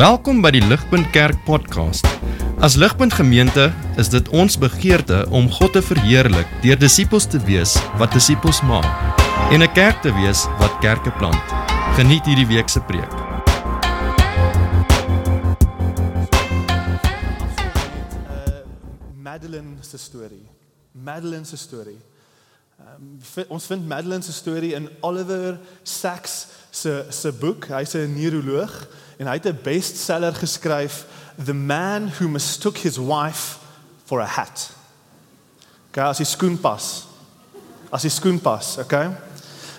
Welkom 0.00 0.38
by 0.40 0.48
die 0.54 0.62
Ligpunt 0.64 1.10
Kerk 1.12 1.42
podcast. 1.44 2.06
As 2.64 2.72
Ligpunt 2.80 3.12
Gemeente 3.12 3.66
is 4.00 4.08
dit 4.08 4.30
ons 4.32 4.54
begeerte 4.56 5.26
om 5.28 5.50
God 5.52 5.74
te 5.76 5.82
verheerlik 5.84 6.48
deur 6.64 6.78
disippels 6.80 7.26
te 7.28 7.36
wees 7.44 7.74
wat 8.00 8.16
disippels 8.16 8.62
maak 8.64 8.88
en 9.52 9.60
'n 9.60 9.68
kerk 9.76 10.00
te 10.00 10.08
wees 10.16 10.46
wat 10.56 10.72
kerke 10.80 11.12
plant. 11.20 11.44
Geniet 12.00 12.24
hierdie 12.24 12.48
week 12.48 12.68
se 12.72 12.80
preek. 12.80 13.12
uh, 18.24 18.64
Madeline 19.12 19.76
se 19.84 19.98
storie. 19.98 20.48
Madeline 20.92 21.44
se 21.44 21.56
storie. 21.56 22.00
Um, 22.80 23.20
ons 23.48 23.66
vind 23.66 23.86
Madeline 23.86 24.22
se 24.22 24.32
storie 24.32 24.72
in 24.74 24.88
Oliver 25.00 25.60
Sacks 25.82 26.46
se 26.70 27.04
se 27.08 27.32
boek. 27.32 27.66
Hy's 27.66 27.94
'n 27.94 28.14
neuroloog 28.14 28.86
en 29.16 29.26
hy 29.26 29.32
het 29.32 29.46
'n 29.46 29.58
bestseller 29.62 30.34
geskryf, 30.34 31.04
The 31.44 31.52
Man 31.52 32.12
Who 32.18 32.28
Mistook 32.28 32.78
His 32.78 32.96
Wife 32.96 33.58
for 34.04 34.20
a 34.20 34.26
Hat. 34.26 34.70
Okay, 35.90 36.04
as 36.04 36.18
hy 36.18 36.24
skoen 36.24 36.60
pas. 36.60 37.06
As 37.90 38.02
hy 38.02 38.08
skoen 38.08 38.40
pas, 38.40 38.76
okay? 38.78 39.10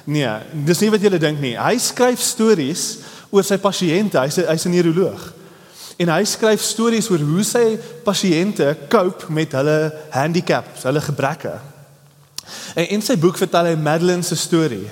Nee, 0.03 0.29
dis 0.65 0.79
nie 0.79 0.89
wat 0.89 1.01
julle 1.01 1.17
dink 1.17 1.39
nie. 1.39 1.55
Hy 1.59 1.77
skryf 1.77 2.19
stories 2.19 2.97
oor 3.29 3.43
sy 3.43 3.57
pasiënte. 3.57 4.19
Hy's 4.19 4.35
hy's 4.35 4.65
'n 4.65 4.71
neuroloog. 4.71 5.33
En 5.97 6.09
hy 6.09 6.23
skryf 6.23 6.61
stories 6.61 7.09
oor 7.09 7.19
hoe 7.19 7.43
sy 7.43 7.79
pasiënte 8.03 8.77
cope 8.89 9.31
met 9.31 9.51
hulle 9.51 9.93
handicaps, 10.09 10.83
hulle 10.83 11.01
gebreke. 11.01 11.59
En 12.75 12.89
in 12.89 13.01
sy 13.01 13.17
boek 13.17 13.37
vertel 13.37 13.65
hy 13.65 13.75
Madeline 13.75 14.23
se 14.23 14.35
storie 14.35 14.89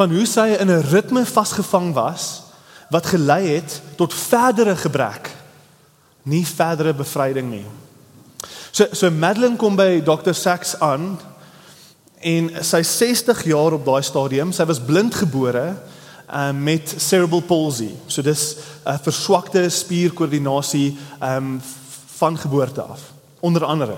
van 0.00 0.14
hoe 0.16 0.24
sy 0.24 0.56
in 0.56 0.70
'n 0.72 0.86
ritme 0.88 1.26
vasgevang 1.26 1.92
was 1.92 2.42
wat 2.88 3.06
gelei 3.06 3.46
het 3.46 3.82
tot 3.96 4.14
verdere 4.14 4.76
gebrek, 4.76 5.30
nie 6.22 6.46
verdere 6.46 6.94
bevryding 6.94 7.50
nie. 7.50 7.66
So 8.70 8.86
so 8.92 9.10
Madeline 9.10 9.56
kom 9.56 9.76
by 9.76 10.00
Dr. 10.00 10.32
Sachs 10.32 10.78
aan 10.80 11.18
en 12.20 12.50
sy 12.64 12.82
60 12.82 13.44
jaar 13.44 13.72
op 13.72 13.84
daai 13.84 14.02
stadium, 14.02 14.52
sy 14.52 14.64
was 14.64 14.80
blind 14.80 15.14
gebore 15.14 15.76
uh, 16.32 16.50
met 16.52 16.94
cerebral 16.96 17.42
palsy. 17.42 17.90
So 18.06 18.22
dis 18.22 18.56
'n 18.56 18.88
uh, 18.88 18.98
verswakte 19.02 19.68
spierkoördinasie 19.68 20.98
um, 21.22 21.60
van 22.16 22.38
geboorte 22.38 22.82
af, 22.82 23.00
onder 23.40 23.64
andere. 23.64 23.96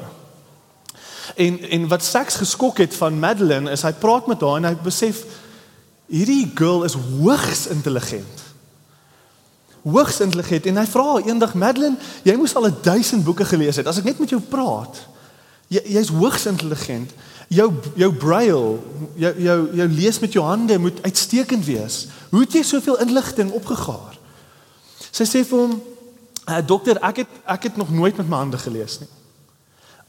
En 1.37 1.61
en 1.71 1.89
wat 1.89 2.05
Sachs 2.05 2.37
geskok 2.37 2.79
het 2.79 2.95
van 2.95 3.19
Madeline 3.19 3.71
is 3.71 3.83
hy 3.83 3.93
praat 3.93 4.27
met 4.27 4.41
haar 4.41 4.57
en 4.57 4.65
hy 4.65 4.77
besef 4.83 5.25
hierdie 6.13 6.51
girl 6.55 6.85
is 6.85 6.95
hoogs 6.95 7.67
intelligent. 7.73 8.45
Hoogs 9.83 10.21
intelligent 10.23 10.69
en 10.71 10.79
hy 10.83 10.87
vra 10.87 11.07
eendag 11.25 11.57
Madeline, 11.59 11.99
jy 12.27 12.37
moes 12.39 12.55
al 12.59 12.69
1000 12.85 13.25
boeke 13.27 13.47
gelees 13.49 13.81
het. 13.81 13.89
As 13.89 13.99
ek 14.03 14.11
net 14.11 14.21
met 14.23 14.35
jou 14.35 14.41
praat, 14.53 15.01
jy 15.73 15.83
jy's 15.97 16.13
hoogs 16.13 16.47
intelligent. 16.51 17.15
Jou 17.53 17.69
jou 18.01 18.09
braille, 18.17 18.61
jou 19.21 19.33
jou 19.45 19.57
jou 19.77 19.89
lees 19.93 20.21
met 20.23 20.37
jou 20.37 20.45
hande 20.47 20.79
moet 20.81 21.01
uitstekend 21.05 21.67
wees. 21.67 22.07
Hoe 22.31 22.45
het 22.45 22.55
jy 22.57 22.63
soveel 22.65 23.01
inligting 23.05 23.51
opgegaar? 23.53 24.17
Sy 25.13 25.27
sê 25.29 25.43
vir 25.45 25.59
hom, 25.59 25.75
uh, 26.49 26.61
"Dokter, 26.65 26.97
ek 27.03 27.25
het 27.25 27.29
ek 27.45 27.63
het 27.63 27.77
nog 27.77 27.91
nooit 27.91 28.17
met 28.17 28.29
my 28.29 28.37
hande 28.37 28.59
gelees 28.59 29.01
nie. 29.01 29.09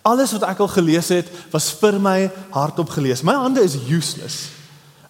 Alles 0.03 0.31
wat 0.31 0.43
ek 0.43 0.59
al 0.59 0.67
gelees 0.67 1.07
het, 1.07 1.27
was 1.51 1.71
vir 1.71 1.99
my 1.99 2.31
hardop 2.51 2.89
gelees. 2.89 3.23
My 3.23 3.33
hande 3.33 3.63
is 3.63 3.75
useless. 3.89 4.52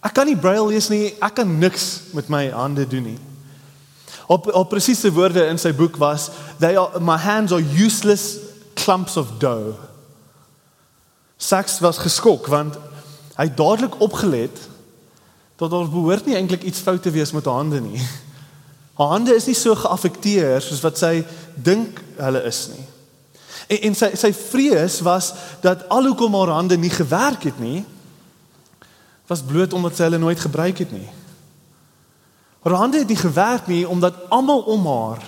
Ek 0.04 0.14
kan 0.14 0.28
nie 0.28 0.38
braille 0.38 0.66
lees 0.68 0.90
nie. 0.92 1.14
Ek 1.24 1.38
kan 1.40 1.58
niks 1.60 2.14
met 2.14 2.28
my 2.28 2.50
hande 2.52 2.88
doen 2.88 3.04
nie." 3.04 3.20
Op 4.28 4.48
op 4.54 4.70
presiese 4.70 5.12
woorde 5.12 5.46
in 5.48 5.60
sy 5.60 5.74
boek 5.76 5.98
was, 5.98 6.30
"They 6.60 6.78
are 6.78 7.00
my 7.00 7.18
hands 7.18 7.52
are 7.52 7.64
useless 7.64 8.38
clumps 8.74 9.18
of 9.18 9.28
dough." 9.38 9.76
Sachs 11.38 11.80
was 11.80 11.98
geskok 11.98 12.48
want 12.48 12.76
hy 13.36 13.44
het 13.44 13.58
dadelik 13.58 14.00
opgelet 14.00 14.60
dat 15.56 15.70
daar 15.70 15.90
behoort 15.90 16.26
nie 16.26 16.36
eintlik 16.36 16.64
iets 16.64 16.80
fout 16.80 17.02
te 17.02 17.12
wees 17.12 17.32
met 17.32 17.46
haar 17.46 17.56
hande 17.56 17.82
nie. 17.82 18.02
Haar 18.94 19.08
hande 19.08 19.36
is 19.36 19.46
nie 19.46 19.56
so 19.56 19.76
geaffekteer 19.76 20.62
soos 20.62 20.82
wat 20.82 20.98
sy 20.98 21.26
dink 21.56 22.02
hulle 22.18 22.44
is 22.44 22.68
nie. 22.74 22.86
En, 23.68 23.80
en 23.90 23.96
sy 23.96 24.12
sy 24.20 24.34
vrees 24.34 25.00
was 25.02 25.34
dat 25.62 25.88
alhoewel 25.90 26.36
haar 26.40 26.56
hande 26.60 26.78
nie 26.78 26.94
gewerk 26.94 27.44
het 27.44 27.60
nie, 27.60 27.86
was 29.28 29.44
bloot 29.44 29.74
omdat 29.74 29.96
sy 29.96 30.08
hulle 30.08 30.18
nooit 30.18 30.40
gebruik 30.40 30.78
het 30.84 30.92
nie. 30.92 31.08
Haar 32.64 32.80
hande 32.80 32.98
het 32.98 33.08
nie 33.08 33.20
gewerk 33.20 33.68
nie 33.68 33.84
omdat 33.88 34.30
almal 34.30 34.62
om 34.72 34.88
haar 34.88 35.24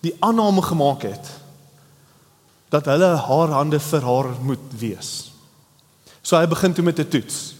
die 0.00 0.16
aanname 0.20 0.62
gemaak 0.62 1.02
het 1.02 1.30
dat 2.72 2.88
hulle 2.88 3.10
haar 3.20 3.50
hande 3.52 3.80
vir 3.80 4.04
haar 4.08 4.30
moet 4.40 4.76
wees. 4.80 5.10
So 6.22 6.38
hy 6.38 6.46
begin 6.48 6.72
toe 6.72 6.84
met 6.84 6.98
'n 6.98 7.08
toets. 7.08 7.54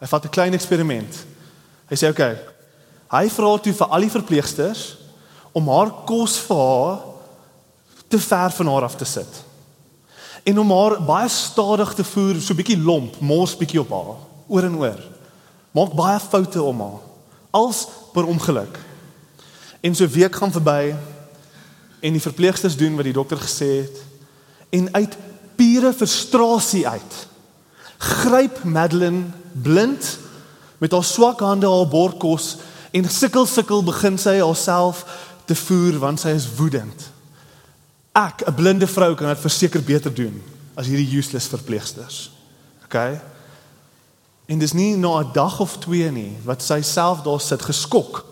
Hy 0.00 0.06
vat 0.06 0.24
'n 0.24 0.30
klein 0.30 0.54
eksperiment. 0.54 1.26
Hy 1.88 1.96
sê. 1.96 2.08
Okay, 2.08 2.38
hy 3.10 3.28
vra 3.28 3.58
toe 3.58 3.72
vir 3.72 3.86
al 3.86 4.00
die 4.00 4.10
verpleegsters 4.10 4.96
om 5.52 5.68
haar 5.68 5.90
kos 6.06 6.38
vir 6.38 6.56
haar 6.56 6.98
te 8.08 8.18
ver 8.18 8.50
van 8.50 8.66
haar 8.66 8.82
af 8.82 8.96
te 8.96 9.04
sit. 9.04 9.44
En 10.44 10.58
om 10.58 10.70
haar 10.70 11.02
baie 11.02 11.28
stadig 11.28 11.94
te 11.94 12.04
voer, 12.04 12.40
so 12.40 12.54
bietjie 12.54 12.78
lomp, 12.78 13.20
mors 13.20 13.56
bietjie 13.56 13.80
op 13.80 13.90
haar, 13.90 14.16
oor 14.48 14.64
en 14.64 14.76
oor. 14.76 15.00
Maak 15.76 15.94
baie 15.96 16.20
foute 16.20 16.62
om 16.62 16.80
haar. 16.80 17.00
Als 17.50 17.86
per 18.12 18.26
ongeluk. 18.26 18.78
En 19.80 19.94
so 19.94 20.08
week 20.08 20.36
gaan 20.36 20.52
verby 20.52 20.94
en 22.00 22.12
die 22.12 22.22
verpleegsters 22.22 22.76
doen 22.76 22.96
wat 22.96 23.08
die 23.08 23.16
dokter 23.16 23.40
gesê 23.42 23.70
het 23.82 24.04
en 24.70 24.88
uit 24.94 25.16
pure 25.56 25.92
frustrasie 25.92 26.84
uit 26.88 27.14
gryp 27.98 28.62
Madeline 28.64 29.24
blind 29.52 30.18
met 30.78 30.92
haar 30.92 31.04
swak 31.04 31.40
hande 31.42 31.66
haar 31.66 31.88
bordkos 31.90 32.56
en 32.90 33.08
sukkel 33.10 33.46
sukkel 33.46 33.82
begin 33.82 34.18
sy 34.18 34.38
haarself 34.38 35.02
te 35.48 35.56
voer 35.58 35.98
want 35.98 36.20
sy 36.20 36.34
is 36.36 36.46
woedend. 36.58 37.08
Ek, 38.12 38.42
'n 38.46 38.54
blinde 38.54 38.86
vrou 38.86 39.14
kan 39.14 39.28
dit 39.28 39.38
verseker 39.38 39.82
beter 39.82 40.14
doen 40.14 40.42
as 40.76 40.86
hierdie 40.86 41.18
useless 41.18 41.46
verpleegsters. 41.46 42.30
OK? 42.84 42.94
En 44.48 44.58
dis 44.58 44.72
nie 44.72 44.96
na 44.96 45.20
'n 45.20 45.32
dag 45.32 45.60
of 45.60 45.76
twee 45.78 46.10
nie 46.10 46.36
wat 46.44 46.62
sy 46.62 46.80
self 46.82 47.22
daar 47.22 47.40
sit 47.40 47.62
geskok. 47.62 48.24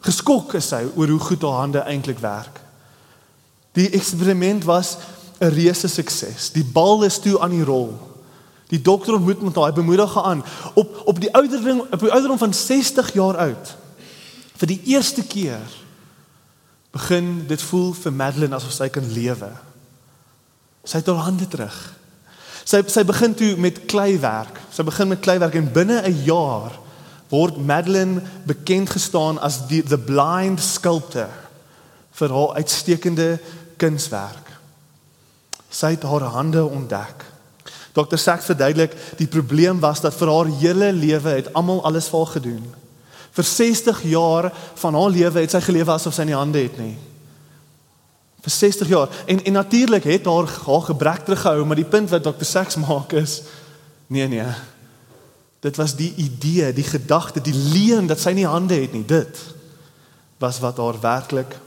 Geskok 0.00 0.54
is 0.54 0.68
sy 0.68 0.84
oor 0.94 1.08
hoe 1.08 1.20
goed 1.20 1.42
haar 1.42 1.60
hande 1.64 1.78
eintlik 1.78 2.18
werk. 2.18 2.60
Die 3.72 3.90
eksperiment 3.90 4.64
was 4.64 4.96
'n 5.40 5.48
reuse 5.48 5.88
sukses. 5.88 6.50
Die 6.52 6.64
bal 6.64 7.04
is 7.04 7.18
toe 7.18 7.40
aan 7.40 7.50
die 7.50 7.64
rol. 7.64 7.98
Die 8.68 8.82
dokter 8.82 9.14
ontmoet 9.14 9.42
met 9.42 9.54
haar, 9.54 9.72
bemoedig 9.72 10.14
haar 10.14 10.24
aan 10.24 10.44
op 10.74 11.02
op 11.04 11.20
die 11.20 11.34
ouderdom 11.34 11.80
op 11.90 12.00
die 12.00 12.12
ouderdom 12.12 12.38
van 12.38 12.54
60 12.54 13.12
jaar 13.12 13.36
oud. 13.36 13.76
Vir 14.56 14.66
die 14.66 14.80
eerste 14.84 15.22
keer 15.22 15.60
begin 16.90 17.46
dit 17.46 17.62
voel 17.62 17.92
vir 17.92 18.12
Madeline 18.12 18.54
asof 18.54 18.72
sy 18.72 18.88
kan 18.88 19.12
lewe. 19.12 19.50
Sy 20.84 20.96
het 20.96 21.06
haar 21.06 21.24
hande 21.28 21.48
terug. 21.48 21.76
Sy 22.66 22.82
sy 22.90 23.04
begin 23.06 23.34
toe 23.38 23.52
met 23.62 23.84
kleiwerk. 23.86 24.58
Sy 24.74 24.82
begin 24.86 25.12
met 25.12 25.22
kleiwerk 25.22 25.54
en 25.54 25.72
binne 25.72 26.02
'n 26.02 26.24
jaar 26.26 26.74
word 27.30 27.58
Madeline 27.58 28.22
bekend 28.46 28.90
gestaan 28.90 29.38
as 29.38 29.66
die 29.66 29.82
the 29.82 29.98
blind 29.98 30.60
sculptor 30.60 31.30
vir 32.12 32.28
haar 32.28 32.56
uitstekende 32.58 33.38
kunswerk. 33.76 34.50
Sy 35.70 35.94
het 35.94 36.02
haar 36.02 36.22
hande 36.22 36.64
ontdek. 36.64 37.24
Dr. 37.92 38.16
Sachs 38.16 38.44
verduidelik 38.44 38.92
die 39.16 39.26
probleem 39.26 39.80
was 39.80 40.00
dat 40.00 40.14
vir 40.14 40.28
haar 40.28 40.50
hele 40.60 40.92
lewe 40.92 41.28
het 41.38 41.52
almal 41.54 41.84
alles 41.84 42.08
vir 42.08 42.18
haar 42.18 42.34
gedoen. 42.36 42.74
Vir 43.36 43.44
60 43.44 44.02
jaar 44.02 44.52
van 44.74 44.94
haar 44.94 45.10
lewe 45.10 45.40
het 45.40 45.50
sy 45.50 45.60
gelewe 45.60 45.92
asof 45.92 46.14
sy 46.14 46.24
nie 46.28 46.36
hande 46.36 46.62
het 46.62 46.78
nie. 46.78 46.96
Vir 48.46 48.54
60 48.54 48.88
jaar. 48.88 49.08
En 49.26 49.44
en 49.44 49.52
natuurlik 49.52 50.04
het 50.04 50.24
haar 50.24 50.46
haar 50.66 50.82
gebrek 50.82 51.24
teruggehou, 51.24 51.64
maar 51.64 51.76
die 51.76 51.84
punt 51.84 52.10
wat 52.10 52.22
Dr. 52.22 52.44
Sachs 52.44 52.76
maak 52.76 53.12
is 53.12 53.42
nee 54.06 54.28
nee. 54.28 54.46
Dit 55.60 55.76
was 55.76 55.96
die 55.96 56.14
idee, 56.14 56.72
die 56.72 56.84
gedagte, 56.84 57.40
die 57.40 57.54
leuen 57.54 58.06
dat 58.06 58.20
sy 58.20 58.30
nie 58.30 58.46
hande 58.46 58.74
het 58.74 58.92
nie. 58.92 59.04
Dit 59.04 59.38
was 60.38 60.60
wat 60.62 60.76
haar 60.76 61.00
werklik 61.00 61.58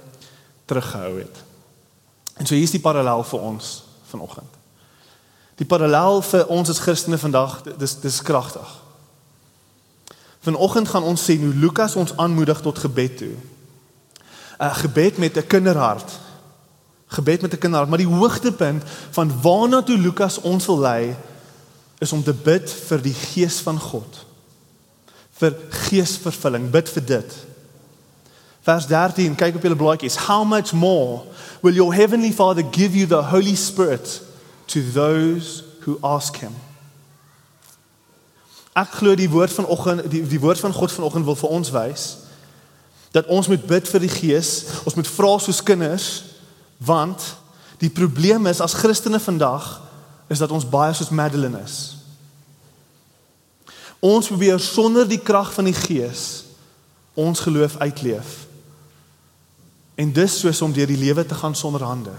teruggehou 0.65 1.17
het. 1.17 1.43
En 2.37 2.45
so 2.45 2.53
hier 2.53 2.63
is 2.63 2.71
die 2.71 2.79
parallel 2.79 3.23
vir 3.27 3.39
ons 3.39 3.83
vanoggend. 4.07 4.55
Die 5.59 5.67
parallel 5.67 6.21
vir 6.21 6.47
ons 6.47 6.69
as 6.71 6.79
Christene 6.79 7.17
vandag, 7.19 7.59
dis 7.77 7.97
dis 7.99 8.21
kragtig. 8.23 8.69
Vanoggend 10.47 10.87
gaan 10.87 11.03
ons 11.03 11.23
sien 11.23 11.43
hoe 11.43 11.53
Lukas 11.53 11.99
ons 11.99 12.15
aanmoedig 12.15 12.61
tot 12.63 12.79
gebed 12.79 13.17
toe. 13.17 13.35
'n 14.59 14.75
Gebed 14.75 15.17
met 15.17 15.35
'n 15.37 15.47
kinderhart. 15.47 16.28
Gebed 17.09 17.41
met 17.41 17.53
'n 17.53 17.57
kinderhart, 17.57 17.89
maar 17.89 17.97
die 17.97 18.15
hoogtepunt 18.15 18.83
van 19.09 19.41
waarna 19.41 19.81
toe 19.81 19.97
Lukas 19.97 20.41
ons 20.41 20.65
wil 20.65 20.79
lei 20.79 21.15
is 21.99 22.11
om 22.11 22.23
te 22.23 22.33
bid 22.33 22.71
vir 22.71 23.01
die 23.01 23.13
gees 23.13 23.59
van 23.59 23.79
God. 23.79 24.25
Vir 25.39 25.55
geesvervulling, 25.69 26.69
bid 26.71 26.89
vir 26.89 27.05
dit. 27.05 27.35
Vers 28.61 28.87
13, 28.87 29.35
kyk 29.35 29.55
op 29.55 29.63
julle 29.63 29.75
blaadjies. 29.75 30.15
How 30.27 30.45
much 30.47 30.73
more 30.73 31.21
will 31.61 31.73
your 31.73 31.93
heavenly 31.93 32.31
Father 32.31 32.63
give 32.71 32.97
you 32.97 33.07
the 33.07 33.23
Holy 33.23 33.55
Spirit 33.55 34.21
to 34.65 34.79
those 34.93 35.63
who 35.85 35.97
ask 36.01 36.37
him? 36.37 36.53
Ek 38.75 38.99
glo 38.99 39.15
die 39.15 39.29
woord 39.29 39.51
vanoggend 39.51 40.05
die 40.11 40.21
die 40.27 40.39
woord 40.39 40.59
van 40.59 40.73
God 40.73 40.91
vanoggend 40.91 41.25
wil 41.25 41.35
vir 41.35 41.49
ons 41.49 41.71
wys 41.71 42.03
dat 43.11 43.25
ons 43.25 43.47
moet 43.49 43.63
bid 43.65 43.87
vir 43.89 44.03
die 44.03 44.11
Gees, 44.13 44.49
ons 44.85 44.93
moet 44.93 45.07
vra 45.09 45.31
soos 45.41 45.63
kinders 45.65 46.09
want 46.79 47.35
die 47.79 47.91
probleem 47.91 48.47
is 48.47 48.61
as 48.63 48.73
Christene 48.79 49.19
vandag 49.19 49.77
is 50.31 50.39
dat 50.39 50.51
ons 50.51 50.67
baie 50.67 50.93
soos 50.95 51.11
Madeline 51.11 51.59
is. 51.63 51.77
Ons 53.99 54.31
probeer 54.31 54.59
sonder 54.63 55.07
die 55.07 55.19
krag 55.19 55.51
van 55.53 55.67
die 55.67 55.75
Gees 55.75 56.45
ons 57.19 57.39
geloof 57.43 57.75
uitleef. 57.83 58.45
En 59.99 60.13
dis 60.15 60.39
soos 60.39 60.61
om 60.63 60.71
deur 60.71 60.87
die 60.87 60.99
lewe 60.99 61.25
te 61.25 61.35
gaan 61.35 61.55
sonder 61.55 61.83
hande. 61.83 62.13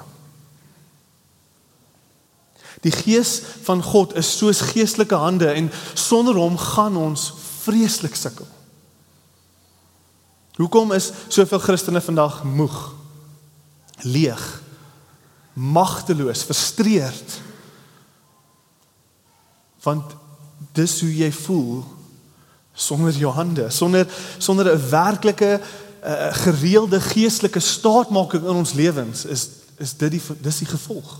Die 2.84 2.92
gees 2.92 3.40
van 3.64 3.82
God 3.84 4.14
is 4.16 4.28
soos 4.36 4.60
geestelike 4.72 5.16
hande 5.16 5.48
en 5.52 5.70
sonder 5.94 6.36
hom 6.36 6.56
gaan 6.58 6.96
ons 6.96 7.30
vreeslik 7.64 8.16
sukkel. 8.16 8.48
Hoekom 10.60 10.92
is 10.92 11.12
soveel 11.28 11.60
Christene 11.64 12.00
vandag 12.04 12.42
moeg? 12.44 12.99
Leeg. 14.02 14.62
Magteloos, 15.52 16.42
frustreerd. 16.42 17.40
Want 19.82 20.16
dis 20.72 21.00
hoe 21.00 21.12
jy 21.16 21.32
voel 21.32 21.84
sonder 22.72 23.12
jou 23.12 23.32
hande, 23.32 23.70
sonder 23.70 24.06
sonder 24.38 24.72
'n 24.74 24.90
werklike 24.90 25.60
uh, 26.04 26.32
gereelde 26.32 27.00
geestelike 27.00 27.60
staatmaking 27.60 28.42
in 28.42 28.60
ons 28.62 28.72
lewens 28.72 29.24
is 29.24 29.48
is 29.76 29.96
dit 29.96 30.10
die 30.10 30.22
dis 30.40 30.58
die 30.58 30.68
gevolg. 30.68 31.18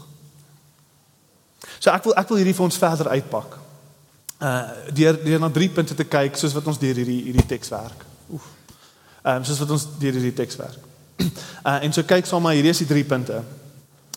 So 1.79 1.91
ek 1.91 2.05
wil 2.05 2.15
ek 2.15 2.29
wil 2.29 2.37
hierdie 2.37 2.55
vir 2.55 2.65
ons 2.65 2.79
verder 2.79 3.09
uitpak. 3.09 3.59
Uh 4.41 4.69
deur 4.93 5.25
deur 5.25 5.41
na 5.41 5.51
drie 5.51 5.69
punte 5.69 5.95
te 5.95 6.05
kyk 6.05 6.37
soos 6.37 6.53
wat 6.53 6.67
ons 6.67 6.79
deur 6.79 6.95
hierdie 6.95 7.23
hierdie 7.25 7.47
teks 7.47 7.69
werk. 7.69 8.05
Oef. 8.33 8.47
Ehm 9.25 9.37
um, 9.37 9.45
soos 9.45 9.59
wat 9.59 9.71
ons 9.71 9.87
deur 9.99 10.13
hierdie 10.13 10.37
teks 10.37 10.57
werk. 10.57 10.90
Uh 11.61 11.83
en 11.85 11.93
so 11.93 12.03
kyk 12.09 12.25
saam 12.25 12.41
maar 12.43 12.57
hierdie 12.57 12.73
is 12.73 12.81
die 12.81 12.89
drie 12.89 13.05
punte. 13.05 13.43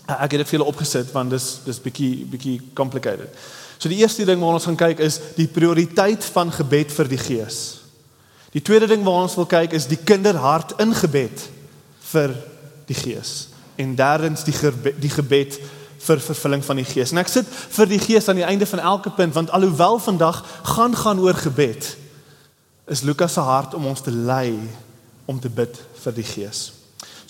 Uh, 0.07 0.15
ek 0.23 0.35
het 0.35 0.43
dit 0.43 0.47
vir 0.47 0.57
julle 0.57 0.69
opgesit 0.71 1.09
want 1.11 1.33
dis 1.35 1.47
dis 1.65 1.79
bietjie 1.83 2.23
bietjie 2.31 2.55
complicated. 2.73 3.31
So 3.77 3.91
die 3.91 3.99
eerste 3.99 4.23
ding 4.23 4.39
waarna 4.39 4.61
ons 4.61 4.67
gaan 4.69 4.79
kyk 4.79 5.01
is 5.03 5.17
die 5.35 5.49
prioriteit 5.51 6.23
van 6.31 6.51
gebed 6.55 6.91
vir 6.95 7.09
die 7.11 7.19
Gees. 7.19 7.57
Die 8.55 8.61
tweede 8.63 8.87
ding 8.87 9.03
waarna 9.03 9.27
ons 9.27 9.35
wil 9.35 9.49
kyk 9.49 9.73
is 9.75 9.89
die 9.91 9.99
kinderhart 9.99 10.75
in 10.79 10.93
gebed 10.95 11.47
vir 12.13 12.35
die 12.87 12.95
Gees. 12.95 13.33
En 13.75 13.95
derdens 13.99 14.45
die 14.47 14.55
gebed, 14.55 15.01
die 15.01 15.11
gebed 15.11 15.57
vir 16.03 16.21
vervulling 16.23 16.63
van 16.63 16.79
die 16.79 16.87
Gees. 16.87 17.11
En 17.11 17.19
ek 17.19 17.31
sit 17.31 17.49
vir 17.49 17.91
die 17.91 17.99
Gees 17.99 18.29
aan 18.29 18.39
die 18.39 18.47
einde 18.47 18.67
van 18.69 18.83
elke 18.83 19.11
punt 19.17 19.35
want 19.35 19.51
alhoewel 19.51 19.99
vandag 19.99 20.43
gaan 20.75 20.95
gaan 20.95 21.19
oor 21.19 21.35
gebed 21.39 21.89
is 22.91 23.01
Lukas 23.01 23.33
se 23.33 23.43
hart 23.43 23.73
om 23.73 23.85
ons 23.87 24.03
te 24.03 24.11
lei 24.11 24.59
om 25.25 25.39
te 25.39 25.49
bid 25.49 25.79
vir 26.03 26.15
die 26.15 26.27
Gees. 26.27 26.82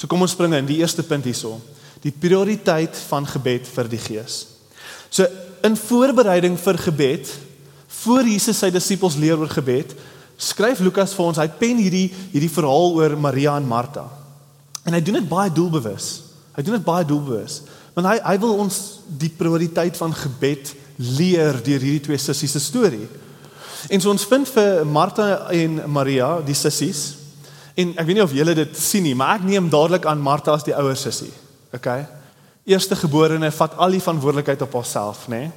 So 0.04 0.12
kom 0.12 0.26
ons 0.26 0.34
spring 0.36 0.52
in 0.58 0.66
die 0.68 0.82
eerste 0.82 1.00
punt 1.08 1.24
hierso. 1.24 1.62
Die 2.04 2.12
prioriteit 2.12 2.98
van 3.08 3.24
gebed 3.24 3.70
vir 3.72 3.88
die 3.88 4.02
Gees. 4.04 4.42
So 5.08 5.24
in 5.64 5.78
voorbereiding 5.80 6.58
vir 6.60 6.80
gebed 6.90 7.32
voor 8.02 8.28
Jesus 8.28 8.60
sy 8.60 8.68
disippels 8.74 9.16
leer 9.16 9.40
oor 9.40 9.48
gebed, 9.48 9.94
skryf 10.36 10.82
Lukas 10.84 11.14
vir 11.16 11.30
ons, 11.30 11.40
hy 11.40 11.48
pen 11.56 11.80
hierdie 11.80 12.10
hierdie 12.34 12.52
verhaal 12.52 12.98
oor 12.98 13.16
Maria 13.16 13.56
en 13.56 13.70
Martha. 13.70 14.04
En 14.84 14.92
hy 14.92 15.00
doen 15.00 15.22
dit 15.22 15.32
baie 15.32 15.56
doelbewus. 15.56 16.10
Hy 16.58 16.68
doen 16.68 16.76
dit 16.82 16.86
baie 16.92 17.08
doelbewus. 17.08 17.62
Want 17.96 18.12
hy 18.12 18.20
hy 18.28 18.38
wil 18.44 18.60
ons 18.66 18.84
die 19.08 19.32
prioriteit 19.32 19.96
van 20.04 20.12
gebed 20.20 20.76
leer 21.00 21.64
deur 21.64 21.80
hierdie 21.80 22.04
twee 22.10 22.20
sissies 22.20 22.58
se 22.58 22.68
storie. 22.68 23.08
En 23.88 24.04
so 24.04 24.12
ons 24.12 24.28
vind 24.28 24.52
vir 24.52 24.84
Martha 24.84 25.46
en 25.56 25.80
Maria, 25.88 26.42
die 26.44 26.60
sissies. 26.60 27.23
En 27.76 27.96
ek 27.98 28.06
weet 28.06 28.20
nie 28.20 28.26
of 28.26 28.36
julle 28.36 28.54
dit 28.58 28.78
sien 28.78 29.04
nie, 29.04 29.16
maar 29.18 29.40
ek 29.40 29.48
neem 29.48 29.70
dadelik 29.70 30.06
aan 30.06 30.22
Martha 30.22 30.54
as 30.54 30.66
die 30.68 30.76
ouer 30.78 30.98
sissie. 31.00 31.32
Okay? 31.74 32.04
Eerste 32.70 32.96
geborene 32.96 33.50
vat 33.52 33.80
al 33.82 33.98
die 33.98 34.04
verantwoordelikheid 34.04 34.62
op 34.62 34.78
haarself, 34.78 35.28
né? 35.28 35.48
Nee? 35.48 35.52